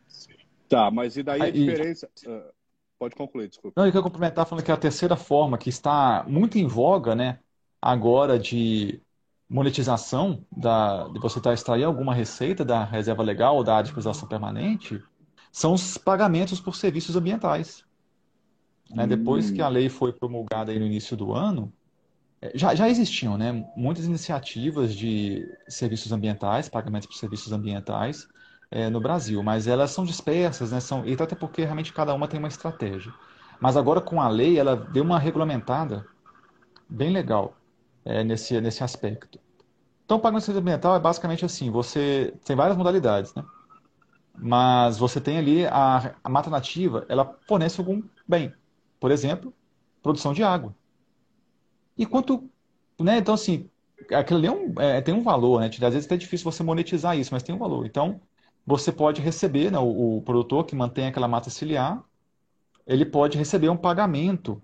[0.08, 0.34] Sim.
[0.68, 2.08] Tá, mas e daí a diferença...
[2.26, 2.52] Uh,
[2.98, 3.80] pode concluir, desculpa.
[3.80, 7.38] Não, eu quero complementar falando que a terceira forma que está muito em voga, né,
[7.80, 9.00] agora de
[9.48, 14.26] monetização da, de você estar tá extrair alguma receita da reserva legal ou da preservação
[14.28, 15.02] permanente
[15.52, 17.84] são os pagamentos por serviços ambientais.
[18.90, 19.04] Né?
[19.04, 19.08] Hum.
[19.08, 21.83] Depois que a lei foi promulgada no início do ano, é,
[22.54, 23.64] já, já existiam né?
[23.76, 28.28] muitas iniciativas de serviços ambientais, pagamentos por serviços ambientais
[28.70, 30.80] é, no Brasil, mas elas são dispersas, né?
[30.80, 33.12] são, e até porque realmente cada uma tem uma estratégia.
[33.60, 36.04] Mas agora com a lei, ela deu uma regulamentada
[36.88, 37.56] bem legal
[38.04, 39.38] é, nesse, nesse aspecto.
[40.04, 43.42] Então, o pagamento ambiental é basicamente assim: você tem várias modalidades, né?
[44.36, 48.52] Mas você tem ali a, a mata nativa, ela fornece algum bem.
[49.00, 49.54] Por exemplo,
[50.02, 50.74] produção de água.
[51.96, 52.48] E quanto.
[53.00, 53.68] Né, então, assim,
[54.12, 55.66] aquilo ali é um, é, tem um valor, né?
[55.66, 57.86] Às vezes é difícil você monetizar isso, mas tem um valor.
[57.86, 58.20] Então,
[58.66, 62.02] você pode receber, né, o, o produtor que mantém aquela mata ciliar,
[62.86, 64.62] ele pode receber um pagamento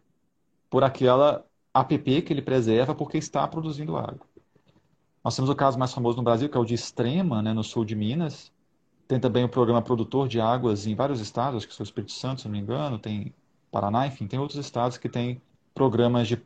[0.69, 4.27] por aquela APP que ele preserva porque está produzindo água.
[5.23, 7.63] Nós temos o caso mais famoso no Brasil, que é o de Extrema, né, no
[7.63, 8.53] sul de Minas.
[9.07, 12.13] Tem também o programa Produtor de Águas em vários estados, acho que são o Espírito
[12.13, 13.35] Santo, se não me engano, tem
[13.71, 15.41] Paraná, enfim, tem outros estados que têm
[15.75, 16.37] programas de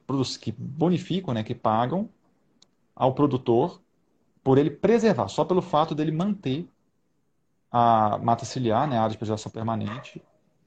[0.41, 2.09] que bonificam, né, que pagam
[2.95, 3.81] ao produtor
[4.43, 6.69] por ele preservar, só pelo fato dele manter
[7.71, 10.23] a mata ciliar, né, a área de preservação permanente,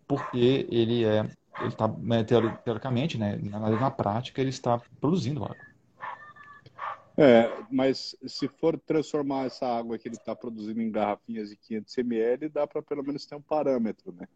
[0.08, 5.58] porque ele é ele está, né, teoricamente, né, na, na prática, ele está produzindo água.
[7.18, 11.98] É, mas se for transformar essa água que ele está produzindo em garrafinhas de 500
[11.98, 14.28] ml, dá para pelo menos ter um parâmetro, né?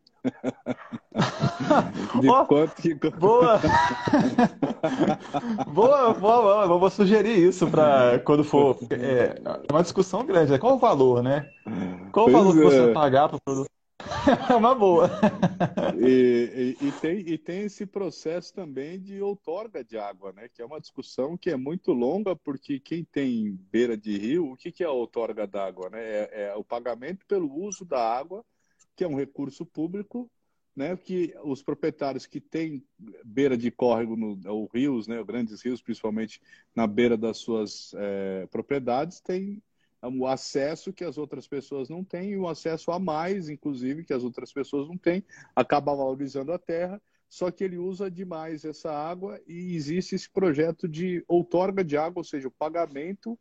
[2.21, 2.93] De oh, quanto que...
[3.19, 3.59] Boa!
[5.67, 8.77] boa, boa, boa, vou sugerir isso para quando for.
[8.89, 10.57] É, é, uma discussão grande, né?
[10.57, 11.49] Qual o valor, né?
[12.11, 12.57] Qual o valor é.
[12.57, 13.71] que você vai pagar para o produto?
[14.49, 15.09] É uma boa.
[15.99, 20.47] E, e, e, tem, e tem esse processo também de outorga de água, né?
[20.47, 24.57] Que é uma discussão que é muito longa, porque quem tem beira de rio, o
[24.57, 25.89] que, que é a outorga d'água?
[25.89, 25.99] Né?
[26.01, 28.43] É, é o pagamento pelo uso da água,
[29.01, 30.29] que é um recurso público,
[30.75, 30.95] né?
[30.95, 32.85] Que os proprietários que têm
[33.25, 35.23] beira de córrego, no, ou rios, né?
[35.23, 36.39] Grandes rios, principalmente
[36.75, 39.59] na beira das suas é, propriedades, têm
[40.03, 44.13] o acesso que as outras pessoas não têm, e o acesso a mais, inclusive, que
[44.13, 45.23] as outras pessoas não têm,
[45.55, 50.87] acaba valorizando a terra, só que ele usa demais essa água e existe esse projeto
[50.87, 53.37] de outorga de água, ou seja, o pagamento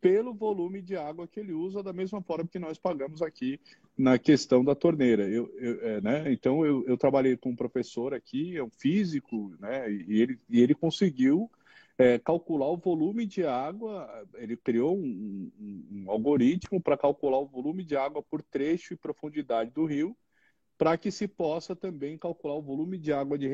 [0.00, 3.60] pelo volume de água que ele usa, da mesma forma que nós pagamos aqui
[3.96, 5.28] na questão da torneira.
[5.28, 6.32] Eu, eu é, né?
[6.32, 9.90] Então, eu, eu, trabalhei com um professor aqui, é um físico, né?
[9.90, 11.50] e, ele, e ele conseguiu
[11.98, 14.08] é, calcular o volume de água.
[14.36, 18.96] Ele criou um, um, um algoritmo para calcular o volume de água por trecho e
[18.96, 20.16] profundidade do rio,
[20.78, 23.46] para que se possa também calcular o volume de água de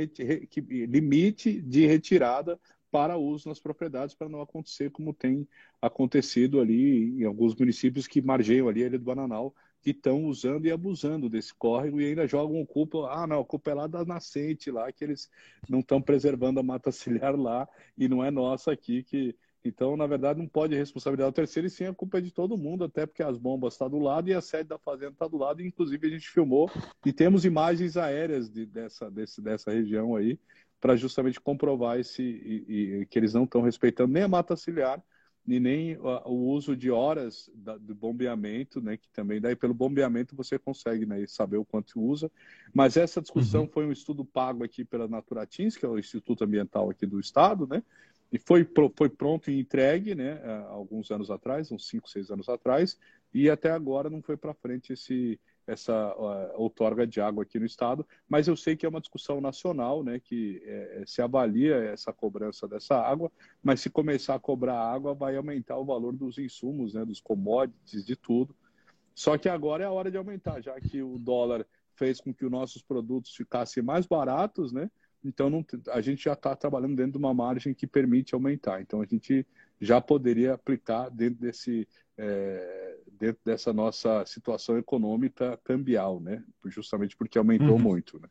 [0.86, 2.56] limite de retirada
[2.96, 5.46] para uso nas propriedades, para não acontecer como tem
[5.82, 10.64] acontecido ali em alguns municípios que margeiam ali a Ilha do Bananal, que estão usando
[10.64, 14.02] e abusando desse córrego e ainda jogam culpa, ah, não, a culpa é lá da
[14.02, 15.28] nascente lá, que eles
[15.68, 20.06] não estão preservando a mata ciliar lá e não é nossa aqui que então, na
[20.06, 23.04] verdade, não pode responsabilizar o terceiro, e sim a culpa é de todo mundo, até
[23.04, 25.60] porque as bombas estão tá do lado e a sede da fazenda está do lado.
[25.60, 26.70] E, inclusive, a gente filmou
[27.04, 30.38] e temos imagens aéreas de, dessa, desse, dessa região aí,
[30.86, 35.02] para justamente comprovar esse, e, e, que eles não estão respeitando nem a mata ciliar,
[35.44, 40.60] e nem o uso de horas do bombeamento, né, que também daí pelo bombeamento você
[40.60, 42.30] consegue né, saber o quanto usa.
[42.72, 43.68] Mas essa discussão uhum.
[43.68, 47.66] foi um estudo pago aqui pela Naturatins, que é o Instituto Ambiental aqui do Estado,
[47.66, 47.82] né,
[48.30, 48.64] e foi,
[48.96, 52.96] foi pronto e entregue, né, há alguns anos atrás, uns 5, 6 anos atrás,
[53.34, 57.66] e até agora não foi para frente esse, essa uh, outorga de água aqui no
[57.66, 62.12] estado, mas eu sei que é uma discussão nacional, né, que é, se avalia essa
[62.12, 63.30] cobrança dessa água,
[63.62, 68.04] mas se começar a cobrar água, vai aumentar o valor dos insumos, né, dos commodities,
[68.04, 68.54] de tudo.
[69.14, 72.44] Só que agora é a hora de aumentar, já que o dólar fez com que
[72.44, 74.90] os nossos produtos ficassem mais baratos, né?
[75.24, 78.80] Então não, a gente já está trabalhando dentro de uma margem que permite aumentar.
[78.80, 79.44] Então a gente
[79.80, 86.42] já poderia aplicar dentro desse é, dentro dessa nossa situação econômica cambial, né?
[86.66, 87.78] Justamente porque aumentou uhum.
[87.78, 88.28] muito, né?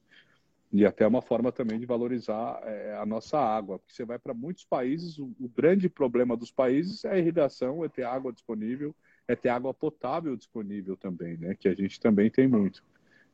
[0.72, 4.34] E até uma forma também de valorizar é, a nossa água, porque você vai para
[4.34, 8.94] muitos países, o, o, grande problema dos países é a irrigação, é ter água disponível,
[9.28, 11.56] é ter água potável disponível também, né?
[11.56, 12.84] Que a gente também tem muito.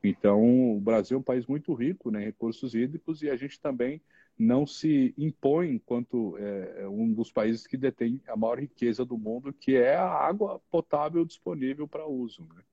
[0.03, 3.59] Então, o Brasil é um país muito rico né, em recursos hídricos e a gente
[3.59, 4.01] também
[4.41, 9.15] não se impõe enquanto é, é, um dos países que detém a maior riqueza do
[9.17, 12.43] mundo, que é a água potável disponível para uso.
[12.43, 12.63] Né?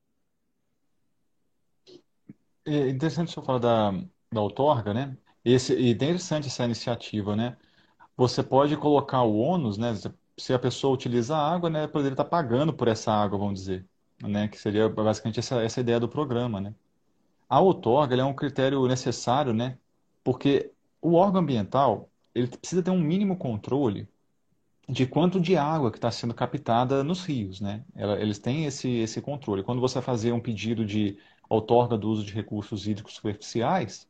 [2.64, 3.92] É interessante você falar da,
[4.33, 5.16] da outorga, né?
[5.44, 7.57] Esse, e é interessante essa iniciativa, né?
[8.16, 9.94] Você pode colocar o ônus, né?
[10.38, 11.87] Se a pessoa utiliza a água, né?
[11.87, 13.87] Poderia estar pagando por essa água, vamos dizer,
[14.22, 14.48] né?
[14.48, 16.74] Que seria basicamente essa, essa ideia do programa, né?
[17.48, 19.78] A outorga é um critério necessário, né?
[20.24, 24.08] Porque o órgão ambiental ele precisa ter um mínimo controle
[24.88, 27.84] de quanto de água que está sendo captada nos rios, né?
[27.94, 29.62] Eles têm esse, esse controle.
[29.62, 34.08] Quando você fazer um pedido de outorga do uso de recursos hídricos superficiais,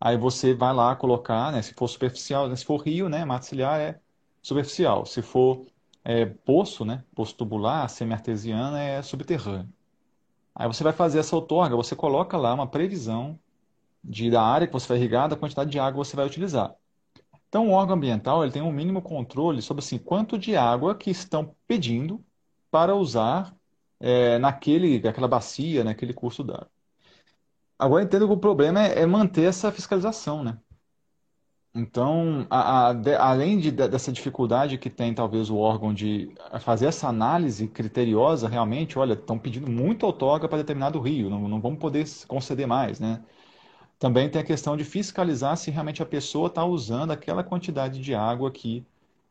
[0.00, 1.62] aí você vai lá colocar, né?
[1.62, 2.56] Se for superficial, né?
[2.56, 3.24] se for rio, né?
[3.24, 4.00] Mata ciliar é
[4.42, 5.06] superficial.
[5.06, 5.66] Se for
[6.04, 7.04] é, poço, né?
[7.14, 9.72] Poço tubular, semi-artesiana é subterrâneo.
[10.54, 13.38] Aí você vai fazer essa outorga, você coloca lá uma previsão
[14.02, 16.74] de, da área que você vai irrigar, da quantidade de água que você vai utilizar.
[17.48, 21.10] Então, o órgão ambiental ele tem um mínimo controle sobre assim, quanto de água que
[21.10, 22.24] estão pedindo
[22.70, 23.56] para usar
[24.00, 26.70] é, naquele, naquela bacia, naquele curso d'água.
[27.78, 30.58] Agora, entendo que o problema é, é manter essa fiscalização, né?
[31.74, 36.86] Então, a, a, de, além de, dessa dificuldade que tem talvez o órgão de fazer
[36.86, 41.78] essa análise criteriosa, realmente, olha, estão pedindo muito outorga para determinado rio, não, não vamos
[41.78, 43.22] poder conceder mais, né?
[43.98, 48.14] Também tem a questão de fiscalizar se realmente a pessoa está usando aquela quantidade de
[48.14, 48.84] água que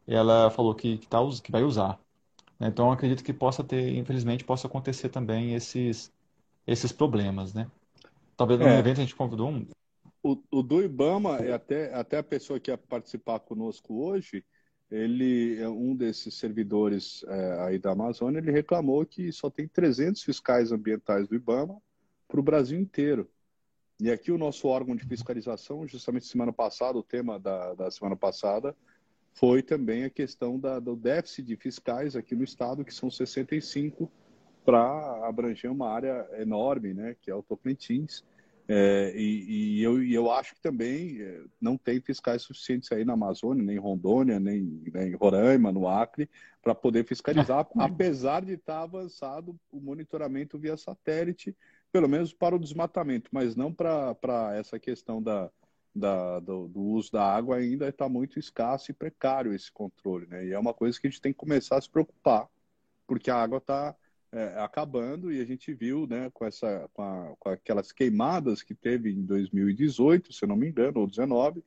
[0.06, 2.00] ela falou que, que, tá, que vai usar.
[2.60, 6.12] Então, acredito que possa ter, infelizmente, possa acontecer também esses,
[6.66, 7.70] esses problemas, né?
[8.36, 8.80] Talvez no é.
[8.80, 9.68] evento a gente convidou um.
[10.24, 14.44] O, o do Ibama, é até, até a pessoa que ia participar conosco hoje,
[14.90, 20.24] ele é um desses servidores é, aí da Amazônia, ele reclamou que só tem 300
[20.24, 21.78] fiscais ambientais do IBAMA
[22.28, 23.30] para o Brasil inteiro.
[24.00, 28.16] E aqui o nosso órgão de fiscalização, justamente semana passada, o tema da, da semana
[28.16, 28.76] passada,
[29.34, 34.12] foi também a questão da, do déficit de fiscais aqui no estado, que são 65
[34.66, 38.24] para abranger uma área enorme, né, que é o Tocantins.
[38.70, 43.06] É, e, e, eu, e, eu, acho que também é, não tem fiscais suficientes aí
[43.06, 46.30] na Amazônia, nem em Rondônia, nem, nem em Roraima, no Acre,
[46.62, 51.56] para poder fiscalizar, apesar de estar avançado o monitoramento via satélite,
[51.92, 55.50] pelo menos para o desmatamento, mas não para essa questão da,
[55.96, 60.28] da, do, do, uso da água ainda está muito escasso e precário esse controle.
[60.28, 60.48] Né?
[60.48, 62.48] E é uma coisa que a gente tem que começar a se preocupar,
[63.06, 63.96] porque a água está
[64.32, 68.76] é, acabando e a gente viu né, com, essa, com, a, com, aquelas queimadas que
[68.76, 71.64] teve em 2018, se não me engano, ou 19,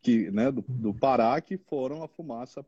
[0.00, 2.64] que, né, do, do Pará, que foram a fumaça,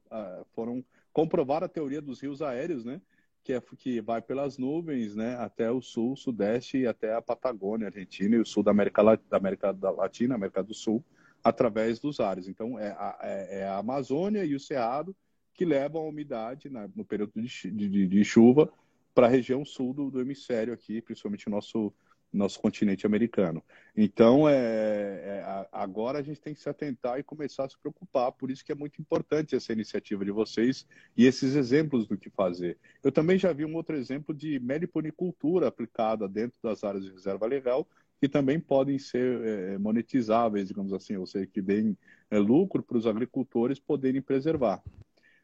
[0.54, 3.00] foram comprovar a teoria dos rios aéreos, né,
[3.46, 7.86] que, é, que vai pelas nuvens né, até o sul, sudeste e até a Patagônia,
[7.86, 11.04] Argentina e o sul da América, da América Latina, América do Sul,
[11.44, 12.48] através dos ares.
[12.48, 15.14] Então, é a, é, é a Amazônia e o Cerrado
[15.54, 18.68] que levam a umidade né, no período de, de, de chuva
[19.14, 21.94] para a região sul do, do, hemisfério aqui, principalmente o nosso,
[22.36, 23.62] nosso continente americano.
[23.96, 28.30] Então, é, é, agora a gente tem que se atentar e começar a se preocupar.
[28.32, 32.30] Por isso que é muito importante essa iniciativa de vocês e esses exemplos do que
[32.30, 32.78] fazer.
[33.02, 37.46] Eu também já vi um outro exemplo de meliponicultura aplicada dentro das áreas de reserva
[37.46, 37.88] legal,
[38.20, 41.96] que também podem ser é, monetizáveis, digamos assim, ou seja, que deem
[42.30, 44.82] é, lucro para os agricultores poderem preservar.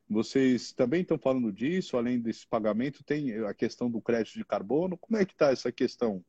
[0.08, 4.96] Vocês também estão falando disso, além desse pagamento, tem a questão do crédito de carbono.
[4.98, 6.22] Como é que está essa questão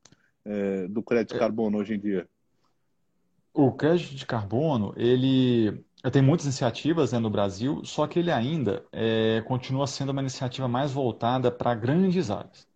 [0.45, 1.39] é, do crédito de é.
[1.39, 2.27] carbono hoje em dia?
[3.53, 8.85] O crédito de carbono, ele tem muitas iniciativas né, no Brasil, só que ele ainda
[8.91, 12.67] é, continua sendo uma iniciativa mais voltada para grandes áreas,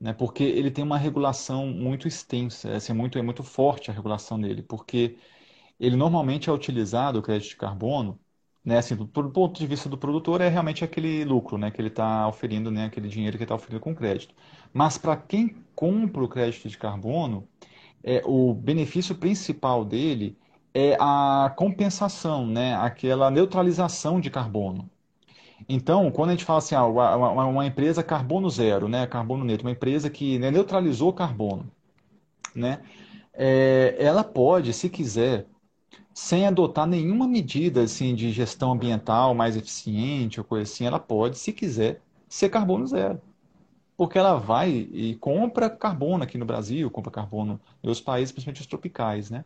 [0.00, 3.94] né, porque ele tem uma regulação muito extensa, é, assim, muito, é muito forte a
[3.94, 5.18] regulação dele, porque
[5.80, 8.20] ele normalmente é utilizado, o crédito de carbono,
[8.64, 11.80] né, assim, do, do, ponto de vista do produtor, é realmente aquele lucro, né, que
[11.80, 14.34] ele está oferindo, né, aquele dinheiro que está oferindo com crédito.
[14.72, 17.46] Mas para quem compra o crédito de carbono,
[18.04, 20.36] é, o benefício principal dele
[20.74, 24.88] é a compensação, né, aquela neutralização de carbono.
[25.68, 29.66] Então, quando a gente fala assim, ah, uma, uma empresa carbono zero, né, carbono neutro,
[29.66, 31.70] uma empresa que né, neutralizou carbono,
[32.54, 32.80] né,
[33.32, 35.46] é, ela pode, se quiser,
[36.14, 41.38] sem adotar nenhuma medida assim de gestão ambiental mais eficiente ou coisa assim, ela pode,
[41.38, 43.20] se quiser, ser carbono zero.
[43.96, 48.60] Porque ela vai e compra carbono aqui no Brasil, compra carbono em outros países, principalmente
[48.62, 49.44] os tropicais, né?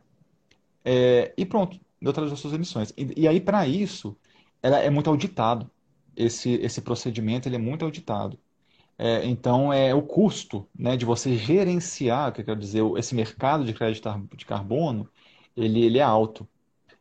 [0.85, 2.93] É, e pronto, neutralizou suas emissões.
[2.97, 4.17] E, e aí, para isso,
[4.63, 5.71] ela é muito auditado.
[6.17, 8.39] Esse, esse procedimento ele é muito auditado.
[8.99, 13.75] É, então, é o custo né, de você gerenciar, que quer dizer, esse mercado de
[13.75, 15.09] crédito de carbono,
[15.57, 16.49] ele, ele é alto.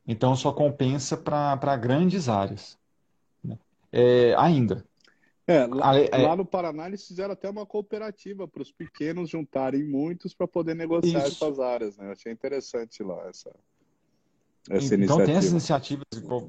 [0.07, 2.77] Então só compensa para grandes áreas.
[3.43, 3.57] Né?
[3.91, 4.85] É, ainda.
[5.47, 9.83] É, lá, é, lá, no Paraná eles fizeram até uma cooperativa para os pequenos juntarem
[9.83, 11.43] muitos para poder negociar isso.
[11.43, 11.97] essas áreas.
[11.97, 12.07] Né?
[12.07, 13.51] Eu achei interessante lá essa,
[14.69, 15.03] essa então, iniciativa.
[15.03, 16.05] Então tem essas iniciativas,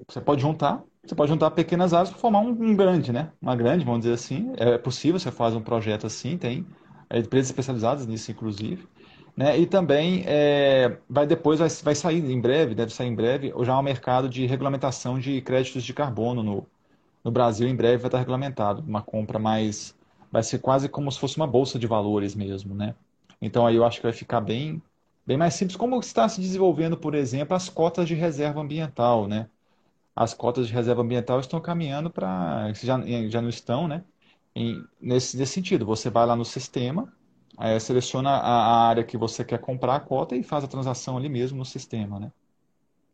[0.09, 3.31] você pode juntar, você pode juntar pequenas áreas para formar um, um, grande, né?
[3.41, 4.53] Uma grande, vamos dizer assim.
[4.57, 6.67] É possível, você faz um projeto assim, tem
[7.13, 8.89] empresas especializadas nisso, inclusive.
[9.37, 9.59] Né?
[9.59, 13.79] E também é, vai depois vai, vai sair em breve, deve sair em breve, já
[13.79, 16.67] o mercado de regulamentação de créditos de carbono no,
[17.25, 19.95] no Brasil em breve vai estar regulamentado, uma compra mais
[20.33, 22.95] vai ser quase como se fosse uma bolsa de valores mesmo, né?
[23.41, 24.83] Então aí eu acho que vai ficar bem
[25.27, 29.49] bem mais simples, como está se desenvolvendo, por exemplo, as cotas de reserva ambiental, né?
[30.17, 34.05] As cotas de reserva ambiental estão caminhando para já já não estão, né?
[35.01, 37.13] Nesse, nesse sentido, você vai lá no sistema
[37.57, 41.29] Aí seleciona a, área que você quer comprar a cota e faz a transação ali
[41.29, 42.33] mesmo no sistema, né?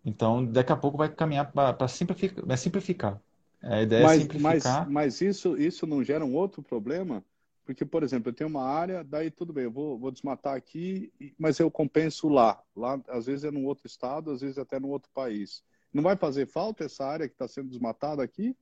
[0.05, 3.21] Então, daqui a pouco vai caminhar para simplificar, simplificar.
[3.63, 4.85] A ideia é mas, é simplificar.
[4.87, 7.25] Mas, mas isso, isso não gera um outro problema?
[7.65, 11.13] Porque, por exemplo, eu tenho uma área, daí tudo bem, eu vou, vou desmatar aqui,
[11.39, 12.61] mas eu compenso lá.
[12.75, 15.63] Lá, às vezes é num outro estado, às vezes até num outro país.
[15.93, 18.57] Não vai fazer falta essa área que está sendo desmatada aqui,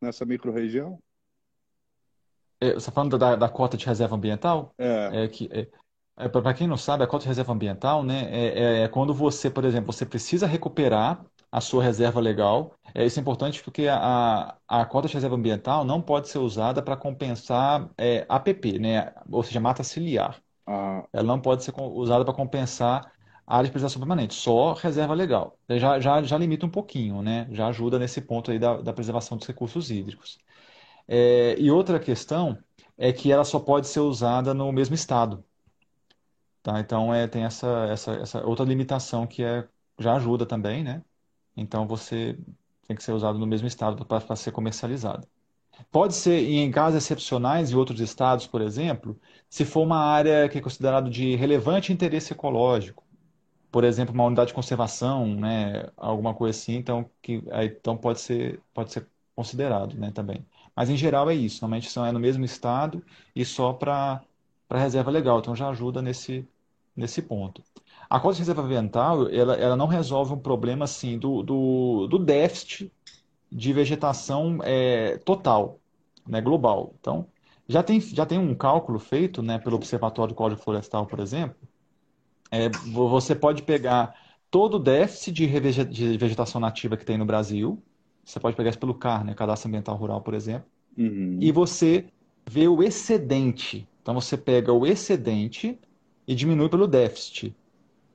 [0.00, 0.98] nessa microrregião?
[2.62, 4.72] É, você está falando da, da cota de reserva ambiental?
[4.78, 5.24] É.
[5.24, 5.66] É que, é,
[6.16, 9.12] é, para quem não sabe, a cota de reserva ambiental, né, é, é, é quando
[9.12, 12.72] você, por exemplo, você precisa recuperar a sua reserva legal.
[12.94, 16.80] É, isso é importante porque a, a cota de reserva ambiental não pode ser usada
[16.80, 20.40] para compensar é, APP, né, ou seja, mata ciliar.
[20.64, 21.04] Ah.
[21.12, 23.12] Ela não pode ser usada para compensar
[23.44, 25.58] área de preservação permanente, só reserva legal.
[25.68, 27.46] Já, já, já limita um pouquinho, né?
[27.50, 30.38] Já ajuda nesse ponto aí da, da preservação dos recursos hídricos.
[31.08, 32.58] É, e outra questão
[32.96, 35.44] é que ela só pode ser usada no mesmo estado.
[36.62, 36.78] Tá?
[36.80, 41.02] Então é, tem essa, essa, essa outra limitação que é, já ajuda também, né?
[41.56, 42.38] Então você
[42.86, 45.26] tem que ser usado no mesmo estado para ser comercializado.
[45.90, 49.18] Pode ser em casos excepcionais em outros estados, por exemplo,
[49.50, 53.04] se for uma área que é considerada de relevante interesse ecológico,
[53.70, 58.20] por exemplo, uma unidade de conservação, né, alguma coisa assim, então que aí, então pode
[58.20, 60.46] ser pode ser considerado, né, também.
[60.74, 63.04] Mas em geral é isso, normalmente são é no mesmo estado
[63.34, 64.22] e só para
[64.70, 66.46] reserva legal, então já ajuda nesse
[66.96, 67.62] nesse ponto.
[68.08, 72.18] A cota de reserva ambiental, ela, ela não resolve um problema assim do, do, do
[72.18, 72.92] déficit
[73.50, 75.80] de vegetação é, total,
[76.26, 76.94] né, global.
[77.00, 77.26] Então,
[77.68, 81.56] já tem, já tem um cálculo feito né, pelo Observatório do Código Florestal, por exemplo.
[82.50, 84.14] É, você pode pegar
[84.50, 87.82] todo o déficit de vegetação nativa que tem no Brasil,
[88.24, 90.66] você pode pegar isso pelo CAR, né, Cadastro Ambiental Rural, por exemplo,
[90.96, 91.38] uhum.
[91.40, 92.06] e você
[92.48, 93.86] vê o excedente.
[94.00, 95.78] Então, você pega o excedente
[96.26, 97.54] e diminui pelo déficit.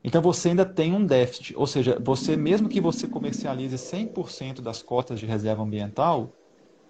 [0.03, 4.81] Então você ainda tem um déficit, ou seja, você mesmo que você comercialize 100% das
[4.81, 6.31] cotas de reserva ambiental,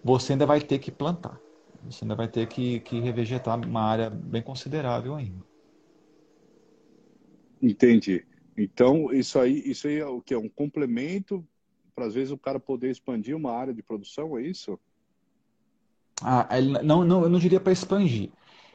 [0.03, 1.39] você ainda vai ter que plantar.
[1.89, 5.43] Você ainda vai ter que, que revegetar uma área bem considerável ainda.
[7.59, 8.24] Entendi.
[8.55, 10.36] Então, isso aí, isso aí é o que?
[10.36, 11.43] É um complemento
[11.97, 14.79] para, às vezes, o cara poder expandir uma área de produção, é isso?
[16.21, 16.47] Ah,
[16.83, 18.29] não, não, eu não diria para expandir.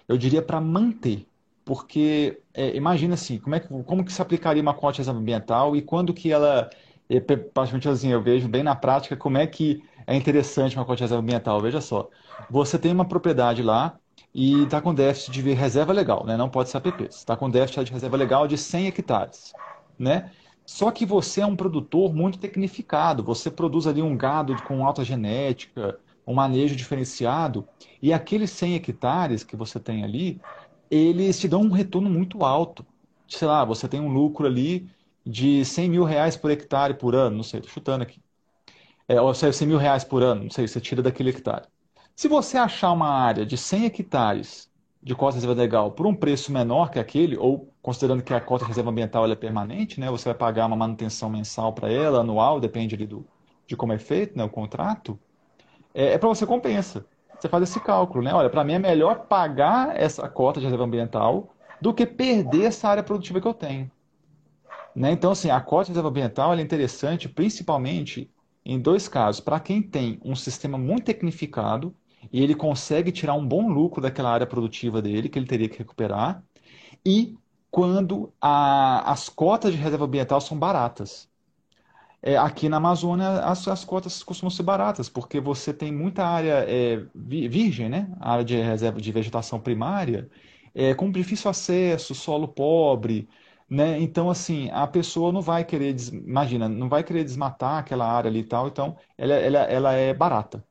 [0.09, 1.25] Eu diria para manter.
[1.65, 5.83] Porque é, imagina assim, como, é que, como que se aplicaria uma cota ambiental e
[5.83, 6.69] quando que ela,
[7.09, 11.05] é, praticamente assim, eu vejo bem na prática como é que é interessante uma cota
[11.15, 11.61] ambiental.
[11.61, 12.11] Veja só,
[12.51, 13.97] você tem uma propriedade lá
[14.35, 16.37] e está com déficit de reserva legal, né?
[16.37, 17.05] não pode ser APP.
[17.05, 19.53] Está com déficit de reserva legal de 100 hectares.
[19.97, 20.33] Né?
[20.65, 25.05] Só que você é um produtor muito tecnificado, você produz ali um gado com alta
[25.05, 27.67] genética, um manejo diferenciado,
[28.01, 30.41] e aqueles 100 hectares que você tem ali,
[30.91, 32.87] eles te dão um retorno muito alto.
[33.29, 34.89] Sei lá, você tem um lucro ali
[35.27, 38.21] de 100 mil reais por hectare por ano, não sei, estou chutando aqui.
[39.09, 41.67] É, ou seja, 100 mil reais por ano, não sei, você tira daquele hectare.
[42.15, 44.71] Se você achar uma área de 100 hectares
[45.03, 48.65] de de reserva legal por um preço menor que aquele, ou considerando que a cota
[48.65, 52.61] de reserva ambiental é permanente, né, você vai pagar uma manutenção mensal para ela, anual,
[52.61, 53.27] depende ali do,
[53.67, 55.19] de como é feito né, o contrato,
[55.93, 57.05] é, é para você compensa
[57.43, 58.33] você faz esse cálculo, né?
[58.33, 62.89] Olha, para mim é melhor pagar essa cota de reserva ambiental do que perder essa
[62.89, 63.91] área produtiva que eu tenho.
[64.95, 65.11] Né?
[65.11, 68.31] Então, assim, a cota de reserva ambiental é interessante principalmente
[68.65, 69.41] em dois casos.
[69.41, 71.93] Para quem tem um sistema muito tecnificado
[72.33, 75.79] e ele consegue tirar um bom lucro daquela área produtiva dele, que ele teria que
[75.79, 76.45] recuperar,
[77.05, 77.37] e
[77.73, 81.31] quando a, as cotas de reserva ambiental são baratas.
[82.23, 86.65] É, aqui na Amazônia as, as cotas costumam ser baratas, porque você tem muita área
[86.69, 88.09] é, virgem, né?
[88.21, 90.31] A área de reserva de vegetação primária,
[90.75, 93.29] é, com difícil acesso, solo pobre,
[93.69, 93.99] né?
[94.01, 98.41] Então, assim, a pessoa não vai querer, imagina, não vai querer desmatar aquela área ali
[98.41, 100.65] e tal, então ela, ela, ela é barata.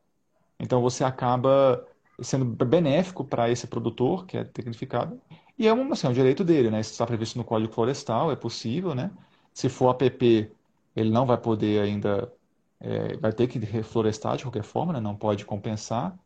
[0.60, 1.86] Então você acaba
[2.22, 5.20] sendo benéfico para esse produtor, que é tecnificado,
[5.62, 6.80] e é um, assim, é um direito dele, né?
[6.80, 9.12] Isso está previsto no Código Florestal, é possível, né?
[9.54, 10.52] Se for APP
[10.96, 12.32] ele não vai poder ainda,
[12.80, 15.00] é, vai ter que reflorestar de qualquer forma, né?
[15.00, 16.18] não pode compensar.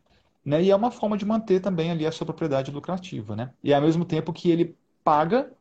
[0.44, 0.64] Né?
[0.64, 3.36] E é uma forma de manter também ali a sua propriedade lucrativa.
[3.36, 3.52] Né?
[3.64, 5.52] E ao mesmo tempo que ele paga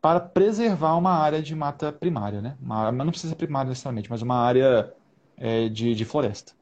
[0.00, 2.40] para preservar uma área de mata primária.
[2.40, 2.56] Né?
[2.60, 4.92] Uma, não precisa ser primária necessariamente, mas uma área
[5.36, 6.52] é, de, de floresta.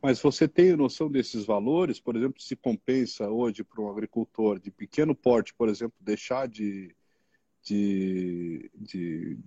[0.00, 1.98] Mas você tem noção desses valores?
[2.00, 6.94] Por exemplo, se compensa hoje para um agricultor de pequeno porte, por exemplo, deixar de,
[7.62, 9.38] de, de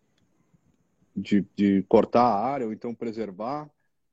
[1.16, 3.70] de, de cortar a área ou então preservar,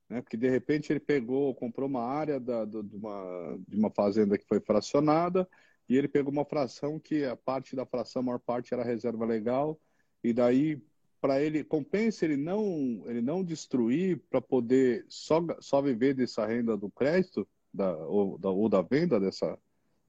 [0.07, 0.21] né?
[0.21, 4.37] Porque de repente ele pegou, comprou uma área da, do, de, uma, de uma fazenda
[4.37, 5.47] que foi fracionada
[5.87, 9.25] e ele pegou uma fração que a parte da fração, a maior parte era reserva
[9.25, 9.79] legal
[10.23, 10.81] e daí
[11.21, 16.77] para ele compensa ele não ele não destruir para poder só, só viver dessa renda
[16.77, 19.57] do crédito da, ou, da, ou da venda dessa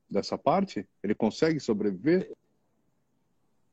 [0.08, 2.30] dessa parte ele consegue sobreviver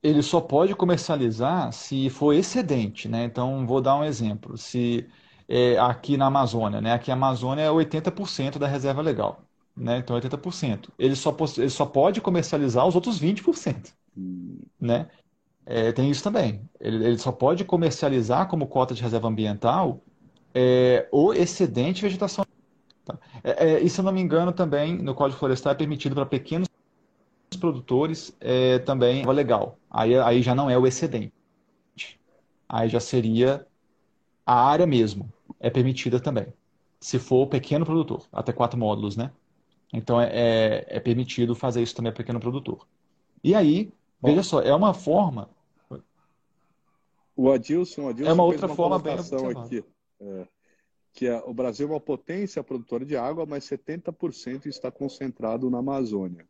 [0.01, 3.23] ele só pode comercializar se for excedente, né?
[3.23, 4.57] Então, vou dar um exemplo.
[4.57, 5.07] Se
[5.47, 6.93] é, aqui na Amazônia, né?
[6.93, 9.41] Aqui a Amazônia é 80% da reserva legal,
[9.75, 9.97] né?
[9.97, 10.89] Então, 80%.
[10.99, 13.93] Ele só, ele só pode comercializar os outros 20%,
[14.79, 15.09] né?
[15.70, 16.61] É, tem isso também.
[16.80, 19.99] Ele, ele, só pode comercializar como cota de reserva ambiental
[20.55, 22.45] é, o excedente vegetação.
[23.03, 23.20] Tá?
[23.43, 26.26] É, é, e se eu não me engano, também no Código Florestal é permitido para
[26.26, 26.70] pequenos
[27.59, 29.78] produtores é, também é legal.
[29.91, 31.34] Aí, aí já não é o excedente.
[32.70, 33.68] Aí já seria
[34.45, 36.47] a área mesmo, é permitida também.
[36.97, 39.32] Se for pequeno produtor, até quatro módulos, né?
[39.91, 42.88] Então é, é, permitido fazer isso também a pequeno produtor.
[43.43, 43.91] E aí,
[44.22, 45.49] Bom, veja só, é uma forma.
[47.38, 49.83] O Adilson, o Adilson é uma outra uma forma bem aqui.
[50.19, 50.47] É,
[51.13, 55.77] que é, o Brasil é uma potência produtora de água, mas 70% está concentrado na
[55.77, 56.45] Amazônia.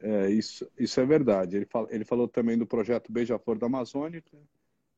[0.00, 1.56] É, isso, isso é verdade.
[1.56, 4.22] Ele, fala, ele falou também do projeto Beija-Flor da Amazônia,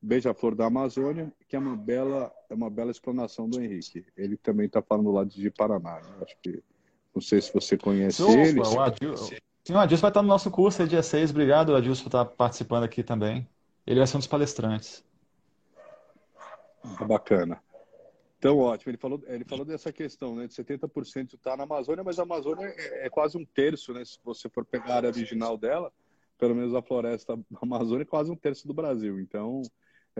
[0.03, 4.05] Beija-Flor da Amazônia, que é uma bela, é uma bela explanação do Henrique.
[4.14, 6.01] Ele também está falando lá de Paraná.
[6.01, 6.11] Né?
[6.22, 6.62] Acho que
[7.14, 8.61] não sei se você conhece Opa, ele.
[8.61, 9.34] O Adilson,
[9.64, 11.30] sim, o Adilson vai estar no nosso curso aí dia 6.
[11.30, 13.48] Obrigado, Adilson, por estar participando aqui também.
[13.87, 15.05] Ele vai ser um dos palestrantes.
[17.07, 17.62] Bacana.
[18.39, 18.91] Então, ótimo.
[18.91, 20.47] Ele falou, ele falou dessa questão, né?
[20.47, 24.03] De 70% está na Amazônia, mas a Amazônia é, é, quase um terço, né?
[24.05, 25.93] Se você for pegar a área original dela,
[26.39, 29.20] pelo menos a floresta amazônica é quase um terço do Brasil.
[29.20, 29.61] Então,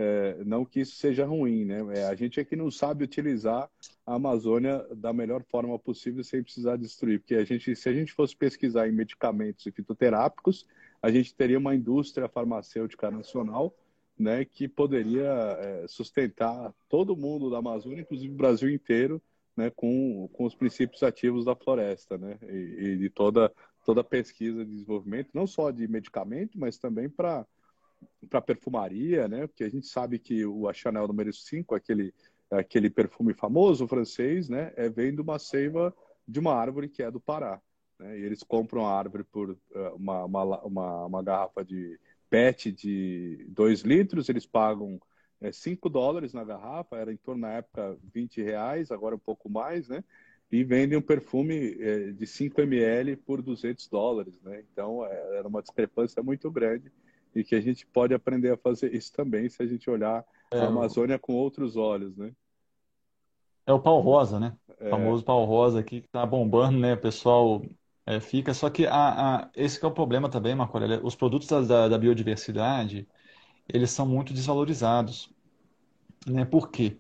[0.01, 1.79] é, não que isso seja ruim, né?
[1.99, 3.69] É, a gente é que não sabe utilizar
[4.07, 7.21] a Amazônia da melhor forma possível sem precisar destruir.
[7.21, 10.67] Porque a gente, se a gente fosse pesquisar em medicamentos e fitoterápicos,
[11.03, 13.75] a gente teria uma indústria farmacêutica nacional
[14.19, 19.21] né, que poderia é, sustentar todo mundo da Amazônia, inclusive o Brasil inteiro,
[19.57, 23.53] né, com, com os princípios ativos da floresta, né, e, e de toda
[23.85, 27.47] toda pesquisa de desenvolvimento, não só de medicamento, mas também para
[28.29, 32.15] para perfumaria, né, porque a gente sabe que o a Chanel número 5, aquele
[32.51, 35.95] aquele perfume famoso francês, né, é vem de uma seiva
[36.27, 37.61] de uma árvore que é do Pará,
[37.99, 39.59] né, e eles compram a árvore por uh,
[39.95, 41.99] uma, uma, uma, uma garrafa de
[42.29, 45.01] PET de 2 litros, eles pagam
[45.41, 49.49] é, 5 dólares na garrafa, era em torno na época 20 reais, agora um pouco
[49.49, 50.05] mais, né?
[50.53, 54.63] E vendem um perfume é, de 5 ml por 200 dólares, né?
[54.73, 56.93] Então é, era uma discrepância muito grande
[57.35, 60.59] e que a gente pode aprender a fazer isso também se a gente olhar é,
[60.59, 62.33] a Amazônia com outros olhos, né?
[63.67, 64.57] É o pau rosa, né?
[64.69, 64.91] O é.
[64.91, 66.95] famoso pau rosa aqui que tá bombando, né?
[66.95, 67.63] O pessoal
[68.07, 71.15] é, fica, só que a, a, esse que é o problema também, Marco Aurélio, os
[71.15, 73.07] produtos da, da biodiversidade,
[73.69, 75.31] eles são muito desvalorizados.
[76.27, 76.45] Né?
[76.45, 76.97] Por quê?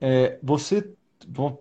[0.00, 0.92] É, você,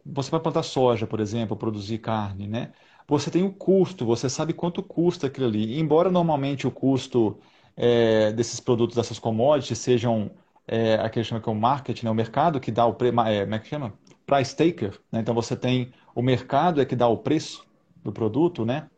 [0.06, 2.74] você vai plantar soja, por exemplo, produzir carne, né?
[3.08, 5.80] Você tem o custo, você sabe quanto custa aquilo ali.
[5.80, 7.40] Embora normalmente o custo
[7.76, 10.32] é, desses produtos, dessas commodities, sejam
[10.68, 12.10] é, aquele chama que é o market, né?
[12.10, 13.94] o mercado que dá o preço, é, como é que chama?
[14.26, 15.20] Price taker, né?
[15.20, 17.66] Então você tem o mercado é que dá o preço,
[18.04, 18.90] do produto, né?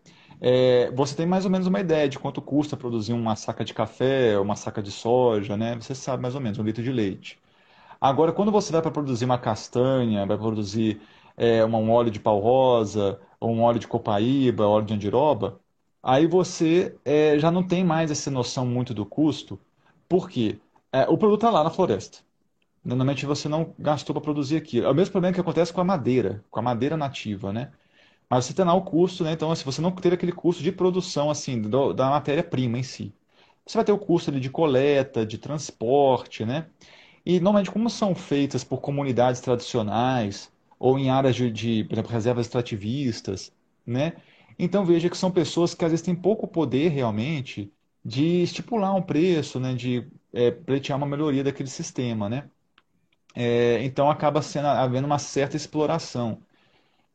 [0.42, 3.74] É, você tem mais ou menos uma ideia de quanto custa produzir uma saca de
[3.74, 5.76] café, uma saca de soja, né?
[5.76, 7.40] Você sabe mais ou menos, um litro de leite.
[8.00, 11.02] Agora, quando você vai para produzir uma castanha, vai produzir
[11.38, 15.60] é, um óleo de pau rosa, ou um óleo de copaíba, óleo de andiroba,
[16.06, 19.60] aí você é, já não tem mais essa noção muito do custo,
[20.10, 20.60] porque
[20.94, 22.20] é, o produto está lá na floresta.
[22.84, 24.88] Normalmente você não gastou para produzir aquilo.
[24.88, 27.72] É o mesmo problema que acontece com a madeira, com a madeira nativa, né?
[28.30, 29.34] Mas você tem lá o custo, né?
[29.34, 33.14] Então, se você não teve aquele custo de produção, assim, do, da matéria-prima em si.
[33.66, 36.68] Você vai ter o custo ali de coleta, de transporte, né?
[37.26, 42.12] E, normalmente, como são feitas por comunidades tradicionais, ou em áreas de, de por exemplo,
[42.12, 43.52] reservas extrativistas,
[43.86, 44.14] né?
[44.58, 47.72] Então, veja que são pessoas que, às vezes, têm pouco poder, realmente,
[48.04, 49.74] de estipular um preço, né?
[49.74, 52.50] De é, pleitear uma melhoria daquele sistema, né?
[53.36, 56.42] É, então, acaba sendo, havendo uma certa exploração.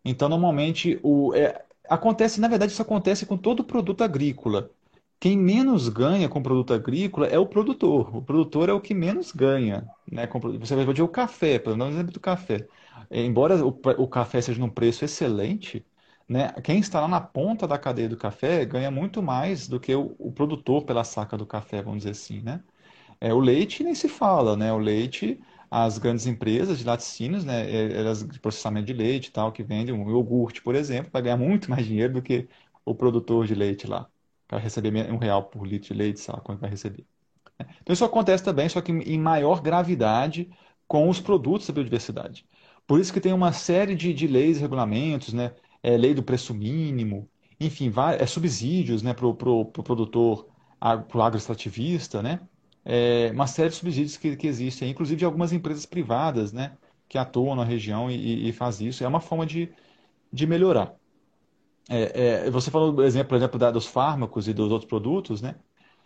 [0.04, 4.70] Então, normalmente, o, é, acontece, na verdade, isso acontece com todo produto agrícola.
[5.18, 8.16] Quem menos ganha com produto agrícola é o produtor.
[8.16, 9.86] O produtor é o que menos ganha.
[10.10, 10.26] Né?
[10.60, 12.66] Você vai ver o café, pelo menos exemplo do café.
[13.10, 13.68] Embora o,
[13.98, 15.84] o café seja num preço excelente,
[16.30, 16.52] né?
[16.62, 20.14] quem está lá na ponta da cadeia do café ganha muito mais do que o,
[20.18, 22.40] o produtor pela saca do café, vamos dizer assim.
[22.40, 22.62] Né?
[23.20, 24.72] É, o leite nem se fala, né?
[24.72, 29.30] O leite as grandes empresas de laticínios, né, é, elas de processamento de leite e
[29.30, 32.48] tal, que vendem um iogurte, por exemplo, vai ganhar muito mais dinheiro do que
[32.84, 34.08] o produtor de leite lá.
[34.50, 37.06] Vai receber um real por litro de leite, sabe quanto vai receber.
[37.82, 40.50] Então isso acontece também, só que em maior gravidade
[40.88, 42.46] com os produtos da biodiversidade.
[42.86, 45.54] Por isso que tem uma série de, de leis e regulamentos, né?
[45.82, 47.28] É, lei do preço mínimo,
[47.58, 52.40] enfim, é, subsídios né, para o pro, pro produtor, para o agroextrativista, né?
[52.84, 56.76] é, uma série de subsídios que, que existem, inclusive de algumas empresas privadas, né,
[57.08, 59.04] que atuam na região e, e faz isso.
[59.04, 59.72] É uma forma de,
[60.32, 60.94] de melhorar.
[61.88, 65.42] É, é, você falou, por exemplo, por exemplo da, dos fármacos e dos outros produtos,
[65.42, 65.56] né?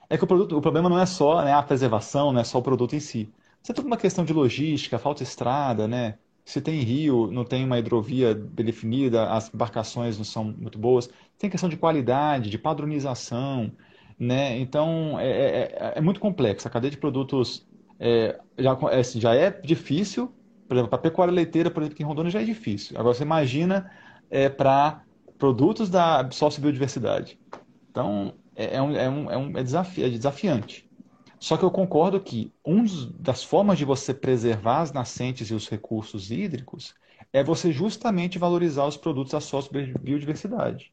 [0.08, 2.58] É que o, produto, o problema não é só né, a preservação, não é só
[2.58, 3.32] o produto em si.
[3.62, 6.18] Você tem uma questão de logística, falta estrada, né?
[6.44, 11.08] Se tem rio, não tem uma hidrovia definida, as embarcações não são muito boas.
[11.38, 13.72] Tem questão de qualidade, de padronização,
[14.18, 14.58] né?
[14.58, 16.68] Então, é, é, é, é muito complexo.
[16.68, 17.66] A cadeia de produtos
[17.98, 20.34] é, já, é, assim, já é difícil,
[20.68, 22.98] por exemplo, para pecuária leiteira, por exemplo, aqui em Rondônia já é difícil.
[22.98, 23.90] Agora você imagina
[24.30, 25.02] é, para
[25.38, 27.38] produtos da sociobiodiversidade.
[27.90, 30.88] Então, é, é, um, é, um, é, um, é, é desafiante.
[31.38, 32.84] Só que eu concordo que uma
[33.18, 36.94] das formas de você preservar as nascentes e os recursos hídricos
[37.32, 40.92] é você justamente valorizar os produtos da sociobiodiversidade.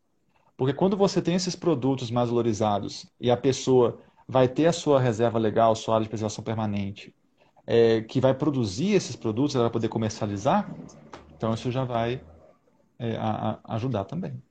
[0.58, 5.00] Porque quando você tem esses produtos mais valorizados e a pessoa vai ter a sua
[5.00, 7.14] reserva legal, sua área de preservação permanente,
[7.66, 10.70] é, que vai produzir esses produtos, ela vai poder comercializar,
[11.36, 12.22] então isso já vai
[13.00, 14.42] é, a, a ajudar também.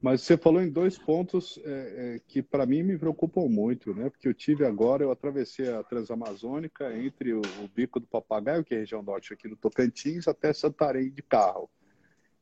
[0.00, 4.08] Mas você falou em dois pontos é, é, que para mim me preocupam muito, né?
[4.08, 8.74] Porque eu tive agora, eu atravessei a Transamazônica entre o, o Bico do Papagaio, que
[8.74, 11.68] é a região norte aqui do Tocantins, até Santarém de carro.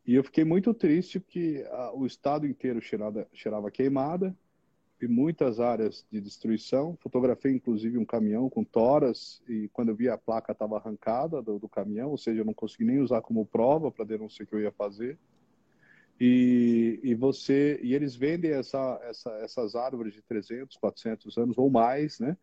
[0.06, 4.36] E eu fiquei muito triste porque a, o estado inteiro cheirava, cheirava queimada,
[5.00, 6.96] e muitas áreas de destruição.
[7.00, 11.58] Fotografei inclusive um caminhão com toras e quando eu vi a placa estava arrancada do,
[11.58, 14.54] do, caminhão, ou seja, eu não consegui nem usar como prova para denunciar o que
[14.54, 15.18] eu ia fazer.
[16.18, 21.68] E, e você e eles vendem essa, essa, essas árvores de 300, 400 anos ou
[21.70, 22.36] mais, né?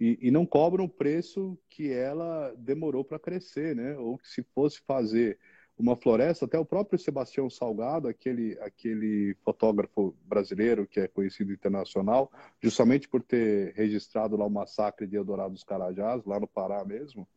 [0.00, 3.96] E, e não cobram o preço que ela demorou para crescer, né?
[3.98, 5.38] Ou que se fosse fazer
[5.78, 12.32] uma floresta, até o próprio Sebastião Salgado, aquele, aquele fotógrafo brasileiro que é conhecido internacional,
[12.60, 17.28] justamente por ter registrado lá o massacre de Eldorado dos Carajás, lá no Pará mesmo,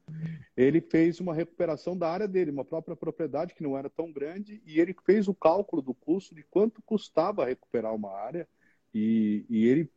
[0.57, 4.61] ele fez uma recuperação da área dele, uma própria propriedade que não era tão grande,
[4.65, 8.47] e ele fez o cálculo do custo de quanto custava recuperar uma área,
[8.93, 9.89] e, e ele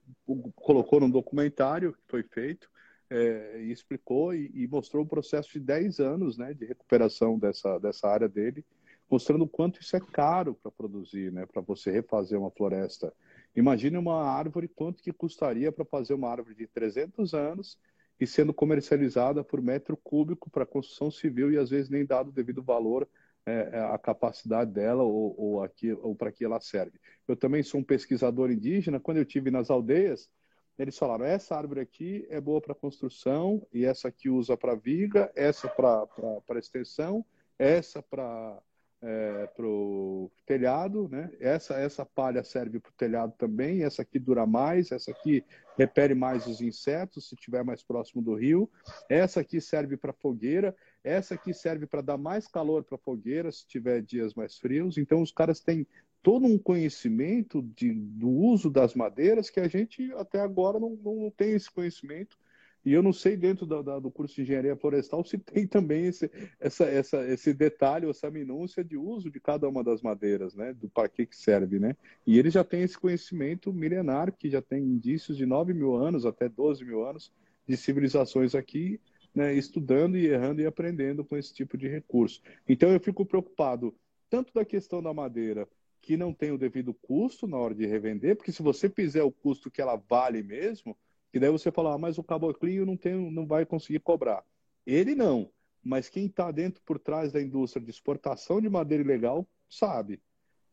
[0.55, 2.69] colocou num documentário que foi feito,
[3.11, 7.79] é, e explicou e, e, mostrou o processo de 10 anos né, de recuperação dessa,
[7.79, 8.65] dessa área dele,
[9.11, 13.13] mostrando o quanto isso é caro para produzir, né, para você refazer uma floresta.
[13.55, 17.79] Imagine uma árvore, quanto que custaria para fazer uma árvore de 300 anos
[18.19, 22.33] e sendo comercializada por metro cúbico para construção civil e às vezes nem dado o
[22.33, 23.09] devido valor
[23.47, 25.71] é, é a capacidade dela ou, ou,
[26.03, 26.99] ou para que ela serve.
[27.29, 28.99] Eu também sou um pesquisador indígena.
[28.99, 30.31] Quando eu tive nas aldeias,
[30.79, 35.31] eles falaram: essa árvore aqui é boa para construção, e essa aqui usa para viga,
[35.35, 37.25] essa para extensão,
[37.59, 38.61] essa para
[39.05, 41.31] é, o telhado, né?
[41.39, 45.45] Essa, essa palha serve para o telhado também, essa aqui dura mais, essa aqui
[45.77, 48.70] repele mais os insetos se estiver mais próximo do rio,
[49.09, 53.66] essa aqui serve para fogueira, essa aqui serve para dar mais calor para fogueira se
[53.66, 54.97] tiver dias mais frios.
[54.97, 55.87] Então os caras têm
[56.25, 61.31] todo um conhecimento de, do uso das madeiras que a gente até agora não, não
[61.31, 62.39] tem esse conhecimento.
[62.83, 66.07] E eu não sei dentro da, da, do curso de engenharia florestal se tem também
[66.07, 70.72] esse, essa, essa, esse detalhe, essa minúcia de uso de cada uma das madeiras, né?
[70.72, 71.95] Do para que, que serve, né?
[72.27, 76.25] E ele já tem esse conhecimento milenar, que já tem indícios de 9 mil anos
[76.25, 77.31] até 12 mil anos
[77.68, 78.99] de civilizações aqui,
[79.35, 79.53] né?
[79.53, 82.41] Estudando e errando e aprendendo com esse tipo de recurso.
[82.66, 83.95] Então eu fico preocupado
[84.31, 85.68] tanto da questão da madeira
[86.05, 89.33] que não tem o devido custo na hora de revender, porque se você fizer o
[89.33, 90.95] custo que ela vale mesmo,
[91.33, 94.45] que daí você fala, ah, mas o caboclinho não, tem, não vai conseguir cobrar.
[94.87, 95.51] Ele não,
[95.83, 100.21] mas quem está dentro por trás da indústria de exportação de madeira ilegal sabe.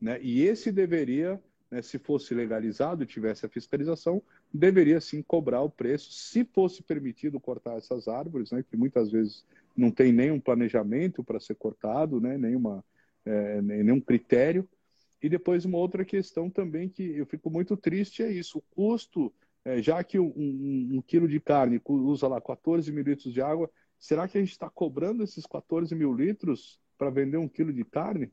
[0.01, 0.19] Né?
[0.21, 4.21] E esse deveria, né, se fosse legalizado e tivesse a fiscalização,
[4.53, 9.45] deveria sim cobrar o preço, se fosse permitido cortar essas árvores, né, que muitas vezes
[9.77, 12.83] não tem nenhum planejamento para ser cortado, né, nenhuma,
[13.25, 14.67] é, nenhum critério.
[15.21, 19.31] E depois uma outra questão também que eu fico muito triste é isso, o custo,
[19.63, 23.41] é, já que um, um, um, quilo de carne usa lá 14 mil litros de
[23.41, 23.69] água,
[23.99, 27.85] será que a gente está cobrando esses 14 mil litros para vender um quilo de
[27.85, 28.31] carne?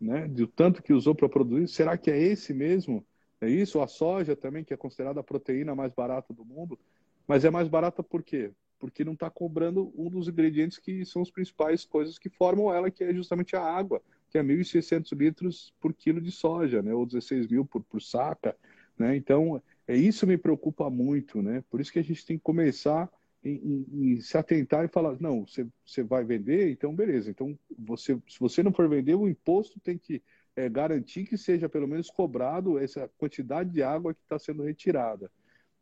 [0.00, 0.26] Né?
[0.26, 3.04] De tanto que usou para produzir, será que é esse mesmo?
[3.40, 3.80] É isso?
[3.82, 6.78] A soja também, que é considerada a proteína mais barata do mundo,
[7.26, 8.52] mas é mais barata por quê?
[8.78, 12.90] Porque não está cobrando um dos ingredientes que são as principais coisas que formam ela,
[12.90, 16.94] que é justamente a água que é 1.600 litros por quilo de soja, né?
[16.94, 18.56] ou 16 mil por, por saca.
[18.98, 19.16] Né?
[19.16, 21.42] Então, é isso me preocupa muito.
[21.42, 21.62] Né?
[21.70, 23.10] Por isso que a gente tem que começar
[23.42, 27.30] em, em, em se atentar e falar, não, você, você vai vender, então beleza.
[27.30, 30.22] Então, você, se você não for vender, o imposto tem que
[30.56, 35.30] é, garantir que seja pelo menos cobrado essa quantidade de água que está sendo retirada.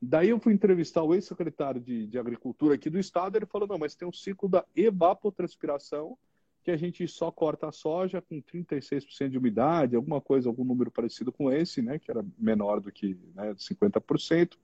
[0.01, 3.79] Daí eu fui entrevistar o ex-secretário de, de Agricultura aqui do estado, ele falou, não,
[3.79, 6.19] mas tem um ciclo da evapotranspiração,
[6.67, 10.91] que a gente só corta a soja com 36% de umidade, alguma coisa, algum número
[10.91, 14.59] parecido com esse, né, que era menor do que né, 50%.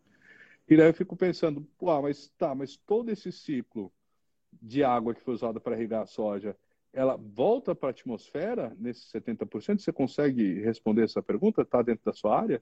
[0.69, 3.93] E daí eu fico pensando, ah, mas tá, mas todo esse ciclo
[4.61, 6.57] de água que foi usado para irrigar a soja,
[6.93, 9.79] ela volta para a atmosfera nesses 70%?
[9.79, 11.63] Você consegue responder essa pergunta?
[11.63, 12.61] Está dentro da sua área?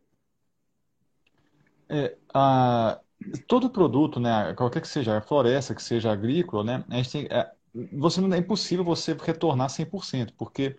[1.88, 3.00] É, a,
[3.48, 7.26] todo produto, né, qualquer que seja a floresta, que seja agrícola, né, a gente tem,
[7.30, 7.50] é,
[7.92, 10.78] você não é impossível você retornar 100%, porque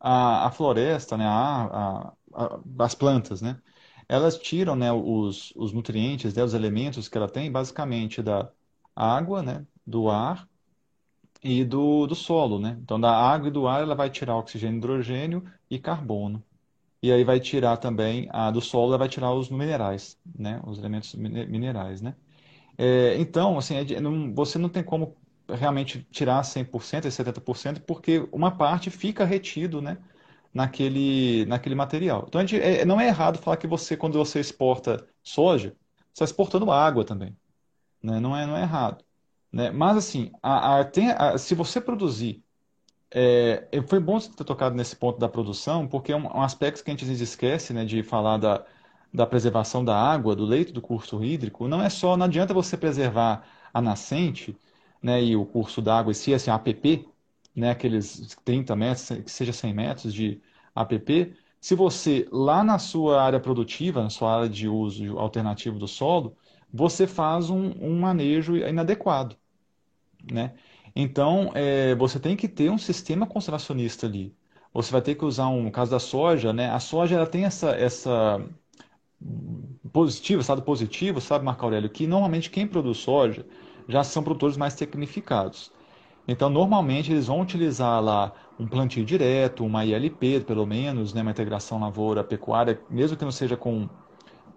[0.00, 3.60] a, a floresta, né, a, a, as plantas, né,
[4.08, 8.50] elas tiram, né, os, os nutrientes, né, os elementos que ela tem, basicamente da
[8.96, 10.48] água, né, do ar
[11.42, 12.78] e do, do solo, né?
[12.82, 16.42] Então, da água e do ar, ela vai tirar oxigênio, hidrogênio e carbono.
[17.02, 20.60] E aí vai tirar também, a do solo, ela vai tirar os minerais, né?
[20.66, 22.16] Os elementos minerais, né?
[22.78, 25.16] É, então, assim, é, não, você não tem como
[25.48, 29.98] realmente tirar 100% e 70%, porque uma parte fica retido, né?
[30.52, 32.24] Naquele, naquele material.
[32.26, 36.24] Então, gente, é, não é errado falar que você, quando você exporta soja, você está
[36.24, 37.36] exportando água também.
[38.02, 38.18] Né?
[38.18, 39.04] Não é, não é errado.
[39.52, 39.70] Né?
[39.70, 42.42] Mas, assim, a, a, tem, a, se você produzir
[43.10, 46.84] é, foi bom você ter tocado nesse ponto da produção, porque é um, um aspecto
[46.84, 48.64] que a gente esquece, né, de falar da,
[49.12, 51.68] da preservação da água, do leito do curso hídrico.
[51.68, 54.56] Não é só, não adianta você preservar a nascente,
[55.02, 57.08] né, e o curso d'água, se assim, APP,
[57.54, 60.40] né, aqueles 30 metros, que seja 100 metros de
[60.74, 65.88] APP, se você lá na sua área produtiva, na sua área de uso alternativo do
[65.88, 66.36] solo,
[66.72, 69.36] você faz um, um manejo inadequado,
[70.30, 70.54] né?
[70.94, 74.34] Então, é, você tem que ter um sistema conservacionista ali.
[74.72, 76.70] Você vai ter que usar um, no caso da soja, né?
[76.70, 78.44] A soja ela tem essa, essa
[79.92, 83.44] positivo, estado positivo, sabe, Marco Aurélio, que normalmente quem produz soja
[83.88, 85.72] já são produtores mais tecnificados.
[86.28, 91.30] Então, normalmente eles vão utilizar lá um plantio direto, uma ILP, pelo menos, né, uma
[91.30, 93.88] integração lavoura-pecuária, mesmo que não seja com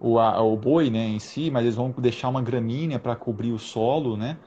[0.00, 3.52] o, a, o boi né, em si, mas eles vão deixar uma gramínea para cobrir
[3.52, 4.38] o solo, né?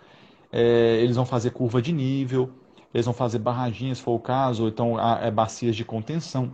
[0.52, 2.52] É, eles vão fazer curva de nível,
[2.94, 6.54] eles vão fazer barraginhas, se for o caso, ou então é, bacias de contenção.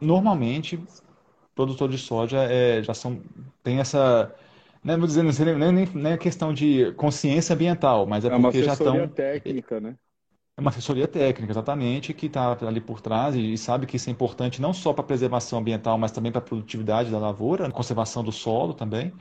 [0.00, 0.82] Normalmente,
[1.54, 3.22] produtores de soja é, já são,
[3.62, 4.34] tem essa,
[4.84, 8.38] né, vou dizer, não é nem, nem é questão de consciência ambiental, mas é, é
[8.38, 8.96] porque já estão...
[8.96, 9.96] É uma assessoria técnica, né?
[10.56, 14.08] É uma assessoria técnica, exatamente, que está ali por trás e, e sabe que isso
[14.08, 17.70] é importante não só para a preservação ambiental, mas também para a produtividade da lavoura,
[17.70, 19.12] conservação do solo também.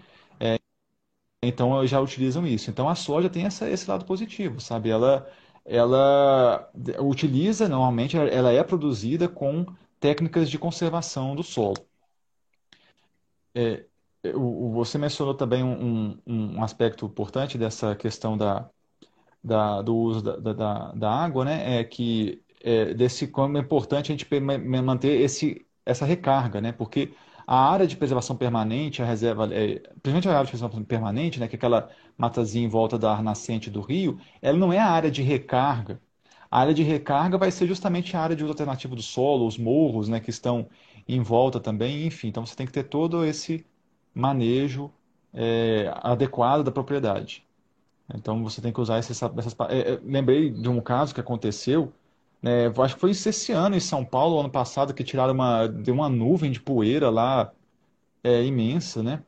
[1.43, 2.69] Então, já utilizam isso.
[2.69, 4.89] Então, a soja tem essa, esse lado positivo, sabe?
[4.89, 5.29] Ela,
[5.65, 9.65] ela utiliza, normalmente, ela é produzida com
[9.99, 11.75] técnicas de conservação do solo.
[13.53, 13.85] É,
[14.33, 18.69] você mencionou também um, um, aspecto importante dessa questão da,
[19.43, 21.79] da, do uso da, da, da água, né?
[21.79, 24.27] É que é, desse como é importante a gente
[24.83, 26.71] manter esse, essa recarga, né?
[26.71, 27.13] Porque
[27.47, 31.47] a área de preservação permanente, a reserva, é, principalmente a área de preservação permanente, né,
[31.47, 35.09] que é aquela matazinha em volta da nascente do rio, ela não é a área
[35.09, 36.01] de recarga.
[36.51, 39.57] A área de recarga vai ser justamente a área de uso alternativo do solo, os
[39.57, 40.67] morros, né, que estão
[41.07, 42.27] em volta também, enfim.
[42.27, 43.65] Então você tem que ter todo esse
[44.17, 44.91] manejo
[45.33, 47.45] é, adequado da propriedade.
[48.13, 49.21] Então você tem que usar essas.
[49.69, 51.93] é, é, lembrei de um caso que aconteceu
[52.43, 55.93] é, acho que foi esse ano em São Paulo, ano passado, que tiraram uma, deu
[55.93, 57.51] uma nuvem de poeira lá
[58.23, 59.23] é, imensa, né?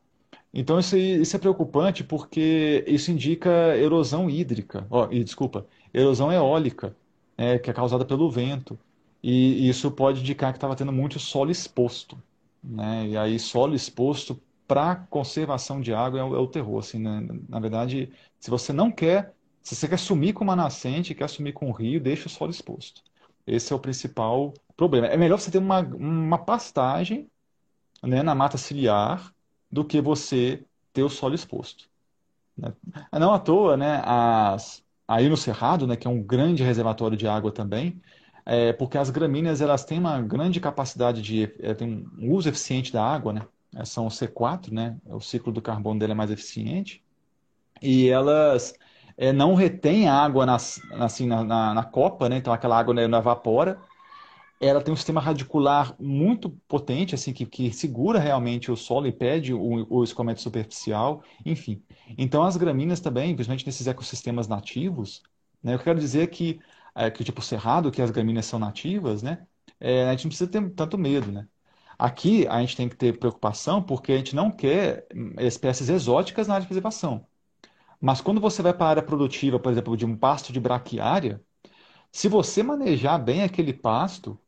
[0.54, 6.96] Então isso, isso é preocupante porque isso indica erosão hídrica, oh, e, desculpa, erosão eólica,
[7.38, 8.78] né, que é causada pelo vento.
[9.22, 12.18] E isso pode indicar que estava tendo muito solo exposto.
[12.62, 13.08] Né?
[13.08, 14.40] E aí solo exposto
[14.70, 16.78] para conservação de água é o, é o terror.
[16.78, 17.26] Assim, né?
[17.48, 21.52] Na verdade, se você não quer se você quer sumir com uma nascente, quer sumir
[21.52, 23.02] com um rio, deixa o solo exposto.
[23.46, 25.06] Esse é o principal problema.
[25.08, 27.28] É melhor você ter uma, uma pastagem
[28.02, 29.34] né, na mata ciliar
[29.70, 31.88] do que você ter o solo exposto.
[32.56, 32.72] Né?
[33.12, 37.26] Não à toa, né, as, aí no Cerrado, né, que é um grande reservatório de
[37.26, 38.00] água também,
[38.46, 43.04] é, porque as gramíneas elas têm uma grande capacidade de é, um uso eficiente da
[43.04, 43.46] água, né?
[43.74, 44.96] É, são C4, né?
[45.06, 47.02] O ciclo do carbono dele é mais eficiente.
[47.82, 48.74] E elas
[49.16, 52.36] é, não retém água na, assim, na, na, na, copa, né?
[52.36, 53.80] então aquela água né, não evapora.
[54.60, 59.54] Ela tem um sistema radicular muito potente, assim, que, que segura realmente o solo, impede
[59.54, 61.82] o, o escoamento superficial, enfim.
[62.18, 65.22] Então as gramíneas também, principalmente nesses ecossistemas nativos,
[65.62, 66.60] né, eu quero dizer que,
[66.94, 69.46] é, que tipo cerrado, que as gramíneas são nativas, né,
[69.78, 71.46] é, a gente não precisa ter tanto medo, né.
[72.00, 75.06] Aqui a gente tem que ter preocupação porque a gente não quer
[75.38, 77.26] espécies exóticas na área de preservação.
[78.00, 81.42] Mas quando você vai para a área produtiva, por exemplo, de um pasto de braquiária,
[82.12, 84.38] se você manejar bem aquele pasto,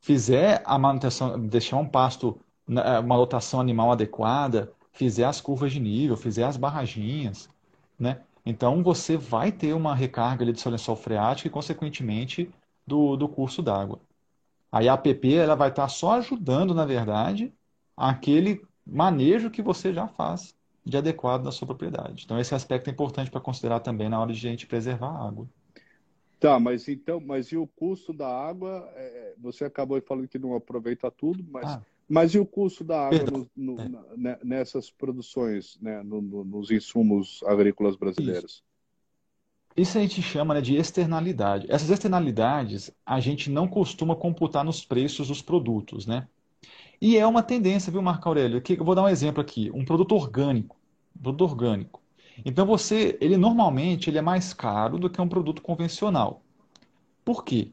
[0.00, 5.80] fizer a manutenção, deixar um pasto, né, uma lotação animal adequada, fizer as curvas de
[5.80, 7.48] nível, fizer as barraginhas,
[7.98, 8.22] né?
[8.46, 12.50] Então você vai ter uma recarga ali de seu lençol freático e, consequentemente,
[12.86, 14.00] do, do curso d'água.
[14.72, 17.52] Aí a APP ela vai estar só ajudando, na verdade,
[17.96, 20.54] aquele manejo que você já faz
[20.84, 22.24] de adequado na sua propriedade.
[22.24, 25.28] Então, esse aspecto é importante para considerar também na hora de a gente preservar a
[25.28, 25.48] água.
[26.38, 28.90] Tá, mas então, mas e o custo da água?
[28.94, 33.08] É, você acabou falando que não aproveita tudo, mas, ah, mas e o custo da
[33.08, 33.88] água no, no, é.
[34.16, 38.52] na, nessas produções, né, no, nos insumos agrícolas brasileiros?
[38.52, 38.69] Isso.
[39.80, 41.66] Isso a gente chama né, de externalidade.
[41.70, 46.28] Essas externalidades a gente não costuma computar nos preços dos produtos, né?
[47.00, 48.60] E é uma tendência, viu, Marco Aurélio?
[48.60, 49.70] Que, eu vou dar um exemplo aqui.
[49.72, 50.76] Um produto orgânico.
[51.18, 52.02] Um produto orgânico.
[52.44, 56.42] Então você, ele normalmente ele é mais caro do que um produto convencional.
[57.24, 57.72] Por quê?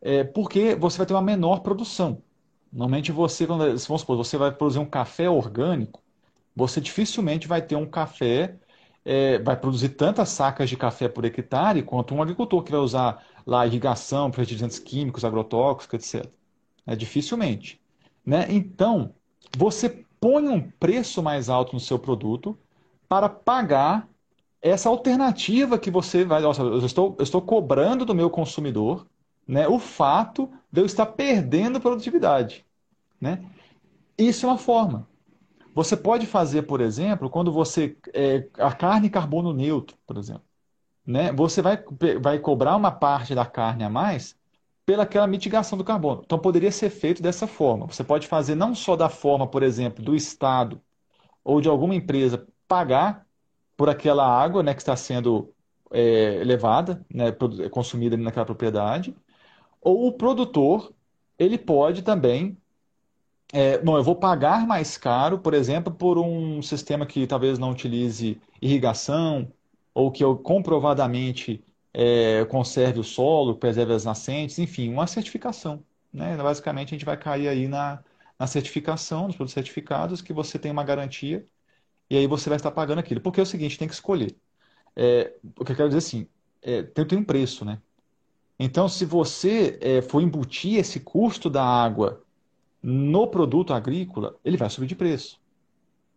[0.00, 2.20] É porque você vai ter uma menor produção.
[2.72, 6.02] Normalmente você, vamos supor, você vai produzir um café orgânico,
[6.56, 8.56] você dificilmente vai ter um café,
[9.06, 13.24] é, vai produzir tantas sacas de café por hectare quanto um agricultor que vai usar
[13.46, 16.28] lá irrigação, fertilizantes químicos, agrotóxicos, etc.
[16.84, 17.80] É, dificilmente.
[18.24, 18.46] Né?
[18.50, 19.14] Então,
[19.56, 22.58] você põe um preço mais alto no seu produto
[23.08, 24.08] para pagar
[24.60, 26.42] essa alternativa que você vai.
[26.42, 29.06] Nossa, eu estou, eu estou cobrando do meu consumidor
[29.46, 32.66] né, o fato de eu estar perdendo produtividade.
[33.20, 33.44] Né?
[34.18, 35.06] Isso é uma forma.
[35.76, 37.98] Você pode fazer, por exemplo, quando você.
[38.14, 40.42] É, a carne carbono neutro, por exemplo.
[41.06, 41.30] Né?
[41.32, 41.84] Você vai,
[42.18, 44.34] vai cobrar uma parte da carne a mais
[44.86, 46.22] pelaquela mitigação do carbono.
[46.24, 47.86] Então poderia ser feito dessa forma.
[47.88, 50.80] Você pode fazer não só da forma, por exemplo, do Estado
[51.44, 53.26] ou de alguma empresa pagar
[53.76, 55.52] por aquela água né, que está sendo
[55.92, 57.32] é, levada, né,
[57.70, 59.14] consumida naquela propriedade,
[59.80, 60.94] ou o produtor
[61.38, 62.56] ele pode também
[63.52, 67.70] é, bom, eu vou pagar mais caro, por exemplo, por um sistema que talvez não
[67.70, 69.52] utilize irrigação,
[69.94, 75.82] ou que eu comprovadamente é, conserve o solo, preserve as nascentes, enfim, uma certificação.
[76.12, 76.36] Né?
[76.36, 78.02] Basicamente, a gente vai cair aí na,
[78.38, 81.46] na certificação, nos produtos certificados, que você tem uma garantia
[82.10, 83.20] e aí você vai estar pagando aquilo.
[83.20, 84.36] Porque é o seguinte, tem que escolher.
[84.96, 86.28] É, o que eu quero dizer assim,
[86.62, 87.80] é, tem, tem um preço, né?
[88.58, 92.25] Então, se você é, for embutir esse custo da água
[92.82, 95.40] no produto agrícola, ele vai subir de preço.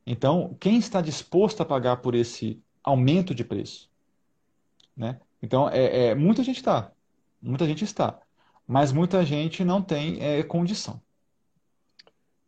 [0.06, 3.90] Então, quem está disposto a pagar por esse aumento de preço?
[4.96, 5.20] Né?
[5.42, 6.92] Então, é, é muita gente está,
[7.42, 8.20] muita gente está,
[8.68, 11.02] mas muita gente não tem é, condição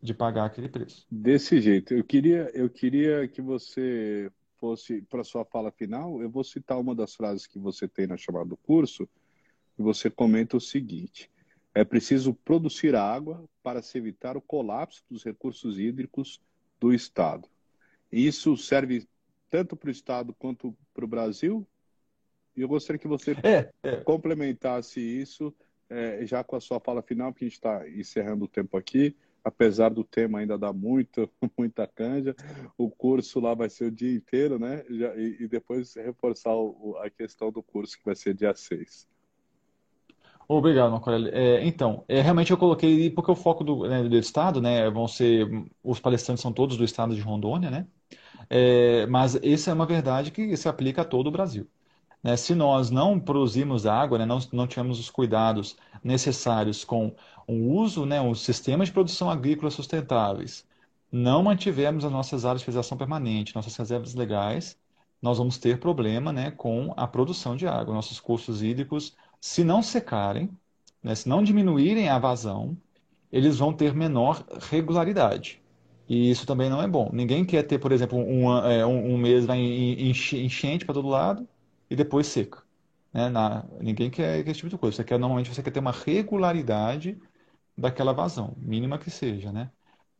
[0.01, 1.05] de pagar aquele preço.
[1.09, 1.93] Desse jeito.
[1.93, 6.21] Eu queria, eu queria que você fosse para sua fala final.
[6.21, 9.07] Eu vou citar uma das frases que você tem na chamada do curso.
[9.77, 11.30] E você comenta o seguinte:
[11.73, 16.41] é preciso produzir água para se evitar o colapso dos recursos hídricos
[16.79, 17.47] do Estado.
[18.11, 19.07] Isso serve
[19.49, 21.65] tanto para o Estado quanto para o Brasil?
[22.55, 23.97] E eu gostaria que você é, é.
[23.97, 25.53] complementasse isso
[25.89, 29.15] é, já com a sua fala final, porque a gente está encerrando o tempo aqui
[29.43, 32.35] apesar do tema ainda dar muito, muita canja,
[32.77, 34.83] o curso lá vai ser o dia inteiro, né?
[34.89, 39.07] E, e depois reforçar o, a questão do curso, que vai ser dia 6.
[40.53, 44.61] Obrigado, Marco é, Então, é, realmente eu coloquei, porque o foco do, né, do Estado,
[44.61, 45.47] né, vão ser,
[45.81, 47.87] os palestrantes são todos do Estado de Rondônia, né?
[48.49, 51.69] É, mas essa é uma verdade que se aplica a todo o Brasil.
[52.23, 52.37] Né?
[52.37, 57.15] Se nós não produzimos água, né, não, não tivermos os cuidados necessários com
[57.47, 60.67] o uso, né, os sistemas de produção agrícola sustentáveis,
[61.11, 64.77] não mantivermos as nossas áreas de preservação permanente, nossas reservas legais,
[65.21, 67.93] nós vamos ter problema né, com a produção de água.
[67.93, 70.49] Nossos cursos hídricos, se não secarem,
[71.03, 72.77] né, se não diminuírem a vazão,
[73.31, 75.61] eles vão ter menor regularidade.
[76.07, 77.09] E isso também não é bom.
[77.13, 81.47] Ninguém quer ter, por exemplo, um, é, um, um mês vai enchente para todo lado
[81.89, 82.63] e depois seca.
[83.13, 83.29] Né?
[83.29, 84.97] Na, ninguém quer esse tipo de coisa.
[84.97, 87.19] Você quer, normalmente você quer ter uma regularidade
[87.77, 89.71] daquela vazão, mínima que seja, né?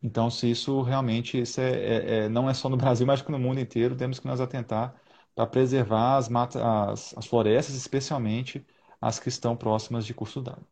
[0.04, 3.32] Então, se isso realmente isso é, é, é, não é só no Brasil, mas que
[3.32, 4.96] no mundo inteiro, temos que nos atentar
[5.36, 8.66] para preservar as, matas, as, as florestas, especialmente
[9.02, 10.68] as que estão próximas de curso d'água.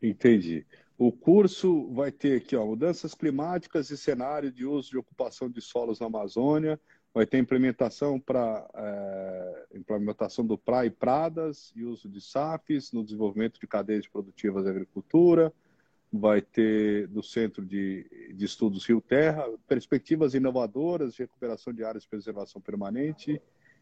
[0.00, 0.64] Entendi.
[0.96, 5.60] O curso vai ter aqui, ó, mudanças climáticas e cenário de uso de ocupação de
[5.60, 6.80] solos na Amazônia,
[7.12, 13.04] vai ter implementação para é, implementação do PRA e Pradas e uso de SAFs no
[13.04, 15.52] desenvolvimento de cadeias produtivas da agricultura,
[16.12, 22.04] vai ter do Centro de, de Estudos Rio Terra perspectivas inovadoras de recuperação de áreas
[22.04, 23.40] de preservação permanente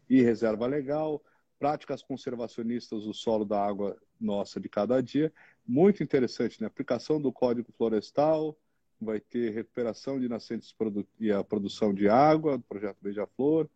[0.09, 1.21] e reserva legal,
[1.61, 5.31] práticas conservacionistas do solo da água nossa de cada dia,
[5.63, 6.65] muito interessante, né?
[6.65, 8.57] Aplicação do Código Florestal,
[8.99, 10.73] vai ter recuperação de nascentes
[11.19, 13.69] e a produção de água, do projeto Beija-Flor.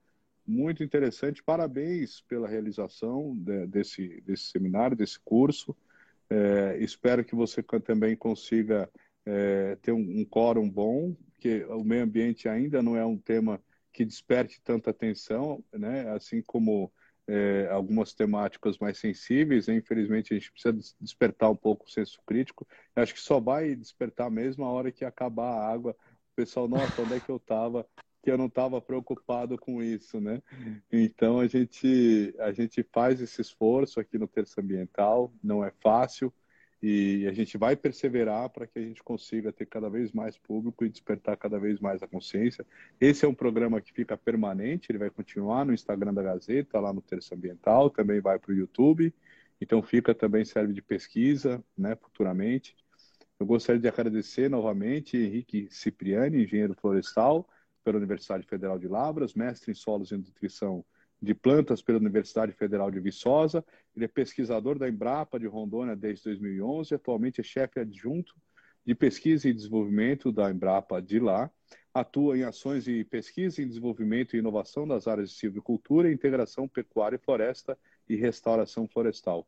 [0.48, 5.76] Muito interessante, parabéns pela realização de, desse, desse seminário, desse curso.
[6.28, 8.90] É, espero que você também consiga
[9.24, 13.62] é, ter um, um quórum bom, porque o meio ambiente ainda não é um tema
[13.94, 16.10] que desperte tanta atenção, né?
[16.10, 16.92] Assim como
[17.28, 19.76] é, algumas temáticas mais sensíveis, né?
[19.76, 22.68] infelizmente a gente precisa despertar um pouco o senso crítico.
[22.96, 25.96] Eu acho que só vai despertar mesmo a hora que acabar a água.
[26.34, 27.88] O pessoal, nossa, onde é que eu estava?
[28.22, 30.42] Que eu não estava preocupado com isso, né?
[30.92, 35.34] Então a gente a gente faz esse esforço aqui no terço ambiental.
[35.44, 36.34] Não é fácil
[36.88, 40.86] e a gente vai perseverar para que a gente consiga ter cada vez mais público
[40.86, 42.64] e despertar cada vez mais a consciência.
[43.02, 46.94] Esse é um programa que fica permanente, ele vai continuar no Instagram da Gazeta, lá
[46.94, 49.12] no Terço Ambiental, também vai para o YouTube,
[49.60, 52.76] então fica também, serve de pesquisa, né, futuramente.
[53.40, 57.50] Eu gostaria de agradecer novamente Henrique Cipriani, engenheiro florestal,
[57.84, 60.86] pela Universidade Federal de Lavras, mestre em solos e nutrição
[61.22, 63.66] de plantas pela Universidade Federal de Viçosa.
[63.96, 66.96] Ele é pesquisador da Embrapa de Rondônia desde 2011.
[66.96, 68.36] Atualmente é chefe adjunto
[68.86, 71.50] de pesquisa e desenvolvimento da Embrapa de lá.
[71.94, 77.16] Atua em ações de pesquisa e desenvolvimento e inovação das áreas de silvicultura, integração pecuária
[77.16, 79.48] e floresta e restauração florestal.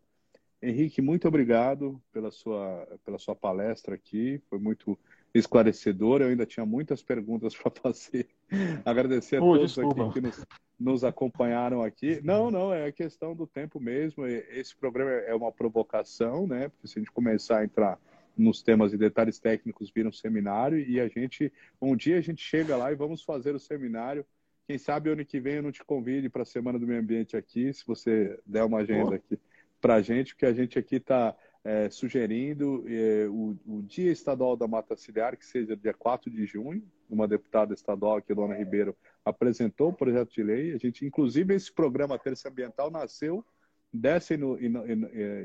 [0.62, 4.42] Henrique, muito obrigado pela sua, pela sua palestra aqui.
[4.50, 4.98] Foi muito
[5.34, 6.24] esclarecedora.
[6.24, 8.28] Eu ainda tinha muitas perguntas para fazer.
[8.86, 10.06] Agradecer a oh, todos desculpa.
[10.06, 10.46] aqui que nos,
[10.80, 12.20] nos acompanharam aqui.
[12.24, 14.26] Não, não, é a questão do tempo mesmo.
[14.26, 16.70] Esse programa é uma provocação, né?
[16.70, 18.00] Porque se a gente começar a entrar
[18.38, 22.42] nos temas e detalhes técnicos, vira um seminário e a gente, um dia a gente
[22.42, 24.26] chega lá e vamos fazer o seminário.
[24.68, 27.36] Quem sabe ano que vem eu não te convide para a Semana do Meio Ambiente
[27.36, 29.16] aqui, se você der uma agenda oh.
[29.16, 29.40] aqui
[29.82, 31.36] para a gente, porque a gente aqui está
[31.68, 36.46] é, sugerindo é, o, o, Dia Estadual da Mata Ciliar, que seja dia 4 de
[36.46, 36.82] junho.
[37.10, 38.96] Uma deputada estadual aqui, Dona Ribeiro,
[39.26, 40.74] apresentou o projeto de lei.
[40.74, 43.46] A gente, inclusive, esse programa Terça Ambiental nasceu
[43.92, 44.38] dessa é,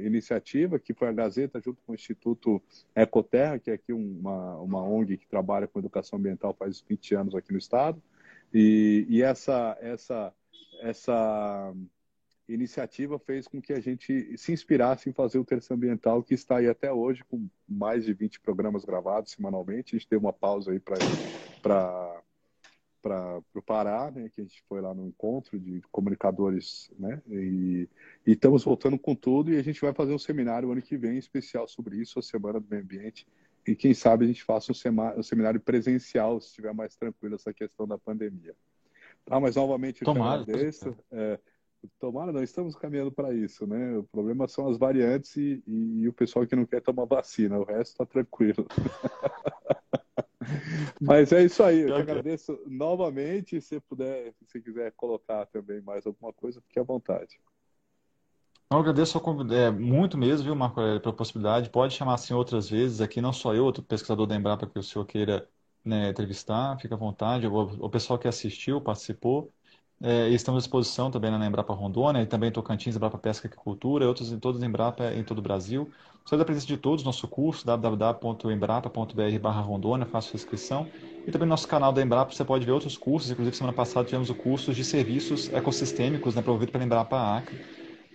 [0.04, 2.62] iniciativa, que foi a Gazeta, junto com o Instituto
[2.94, 7.34] Ecoterra, que é aqui uma, uma ONG que trabalha com educação ambiental faz 20 anos
[7.34, 8.00] aqui no Estado.
[8.54, 10.32] E, e essa, essa,
[10.82, 11.74] essa
[12.48, 16.58] iniciativa fez com que a gente se inspirasse em fazer o Terça Ambiental, que está
[16.58, 19.94] aí até hoje, com mais de 20 programas gravados semanalmente.
[19.94, 22.22] A gente teve uma pausa aí para
[23.54, 27.88] o Pará, né, que a gente foi lá no encontro de comunicadores, né, e,
[28.26, 31.18] e, estamos voltando com tudo e a gente vai fazer um seminário ano que vem
[31.18, 33.26] especial sobre isso, a Semana do Meio Ambiente,
[33.66, 37.36] e quem sabe a gente faça um, sema, um seminário presencial, se estiver mais tranquilo
[37.36, 38.54] essa questão da pandemia.
[39.24, 40.96] Tá, mas novamente eu Tomara, agradeço.
[41.12, 41.38] É,
[41.98, 43.98] Tomara, não estamos caminhando para isso, né?
[43.98, 47.58] O problema são as variantes e, e, e, o pessoal que não quer tomar vacina,
[47.58, 48.66] o resto está tranquilo.
[51.00, 53.60] Mas é isso aí, eu te agradeço novamente.
[53.60, 57.40] Se puder, se quiser colocar também mais alguma coisa, fique à vontade.
[58.70, 59.20] Eu agradeço
[59.52, 61.68] é, muito mesmo, viu, Marco Aurélio, pela possibilidade.
[61.68, 64.82] Pode chamar assim outras vezes aqui, não só eu, outro pesquisador da Embrapa que o
[64.82, 65.46] senhor queira
[65.84, 67.46] né, entrevistar, fica à vontade.
[67.46, 69.52] O, o pessoal que assistiu, participou.
[70.04, 73.48] É, estamos à disposição também na Embrapa Rondônia e também em Tocantins, Embrapa Pesca e
[73.48, 75.88] Agricultura, e outros em todos em Embrapa em todo o Brasil.
[76.24, 80.88] Só da presença de todos, nosso curso www.embrapa.br Rondônia, faça sua inscrição.
[81.24, 84.04] E também no nosso canal da Embrapa você pode ver outros cursos, inclusive semana passada
[84.04, 87.60] tivemos o curso de serviços ecossistêmicos, né, promovido pela Embrapa Acre.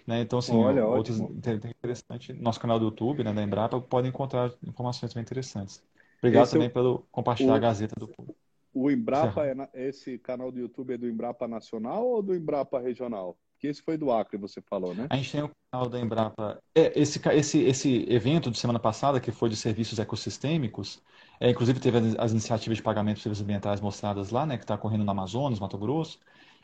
[0.05, 0.21] Né?
[0.21, 5.13] Então, assim, Olha, outros interessante, nosso canal do YouTube, né, da Embrapa, podem encontrar informações
[5.13, 5.81] bem interessantes.
[6.19, 6.69] Obrigado Esse também é...
[6.69, 7.55] pelo compartilhar o...
[7.55, 8.46] a Gazeta do Público.
[8.79, 13.35] O Embrapa, é, esse canal do YouTube é do Embrapa Nacional ou do Embrapa Regional?
[13.53, 15.07] Porque esse foi do Acre, você falou, né?
[15.09, 16.61] A gente tem o canal da Embrapa.
[16.75, 21.01] É, esse, esse, esse evento de semana passada, que foi de serviços ecossistêmicos,
[21.39, 24.63] é, inclusive teve as, as, iniciativas de pagamento de serviços ambientais mostradas lá, né, que
[24.63, 26.19] está ocorrendo no Amazonas, Mato Grosso.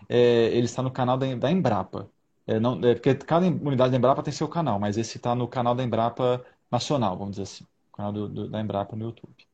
[0.08, 2.08] É, ele está no canal da, da Embrapa.
[2.46, 5.48] É, não, é, porque cada unidade da Embrapa tem seu canal, mas esse está no
[5.48, 7.64] canal da Embrapa Nacional, vamos dizer assim.
[7.92, 9.48] O canal do, do, da Embrapa no YouTube.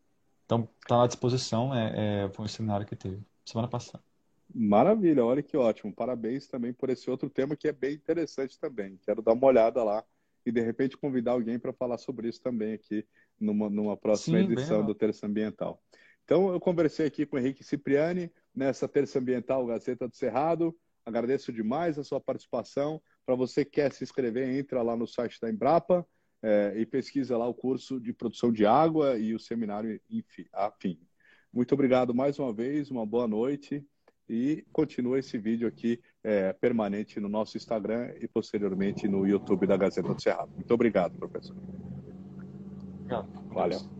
[0.50, 4.04] Então, está à disposição, é, é, foi um seminário que teve semana passada.
[4.52, 5.93] Maravilha, olha que ótimo.
[5.93, 8.97] Parabéns também por esse outro tema que é bem interessante também.
[9.06, 10.04] Quero dar uma olhada lá
[10.43, 13.06] e de repente convidar alguém para falar sobre isso também aqui
[13.39, 15.80] numa, numa próxima Sim, edição do Terça Ambiental.
[16.26, 20.76] Então, eu conversei aqui com o Henrique Cipriani nessa Terça Ambiental Gazeta do Cerrado.
[21.06, 23.00] Agradeço demais a sua participação.
[23.24, 26.04] Para você que quer se inscrever, entra lá no site da Embrapa
[26.41, 29.99] é, e pesquisa lá o curso de produção de água e o seminário
[30.53, 30.99] afim.
[31.51, 33.85] Muito obrigado mais uma vez, uma boa noite
[34.29, 39.75] e continua esse vídeo aqui é, permanente no nosso Instagram e posteriormente no YouTube da
[39.75, 40.51] Gazeta do Cerrado.
[40.53, 41.55] Muito obrigado, professor.
[42.99, 43.27] Obrigado.
[43.49, 43.99] Valeu.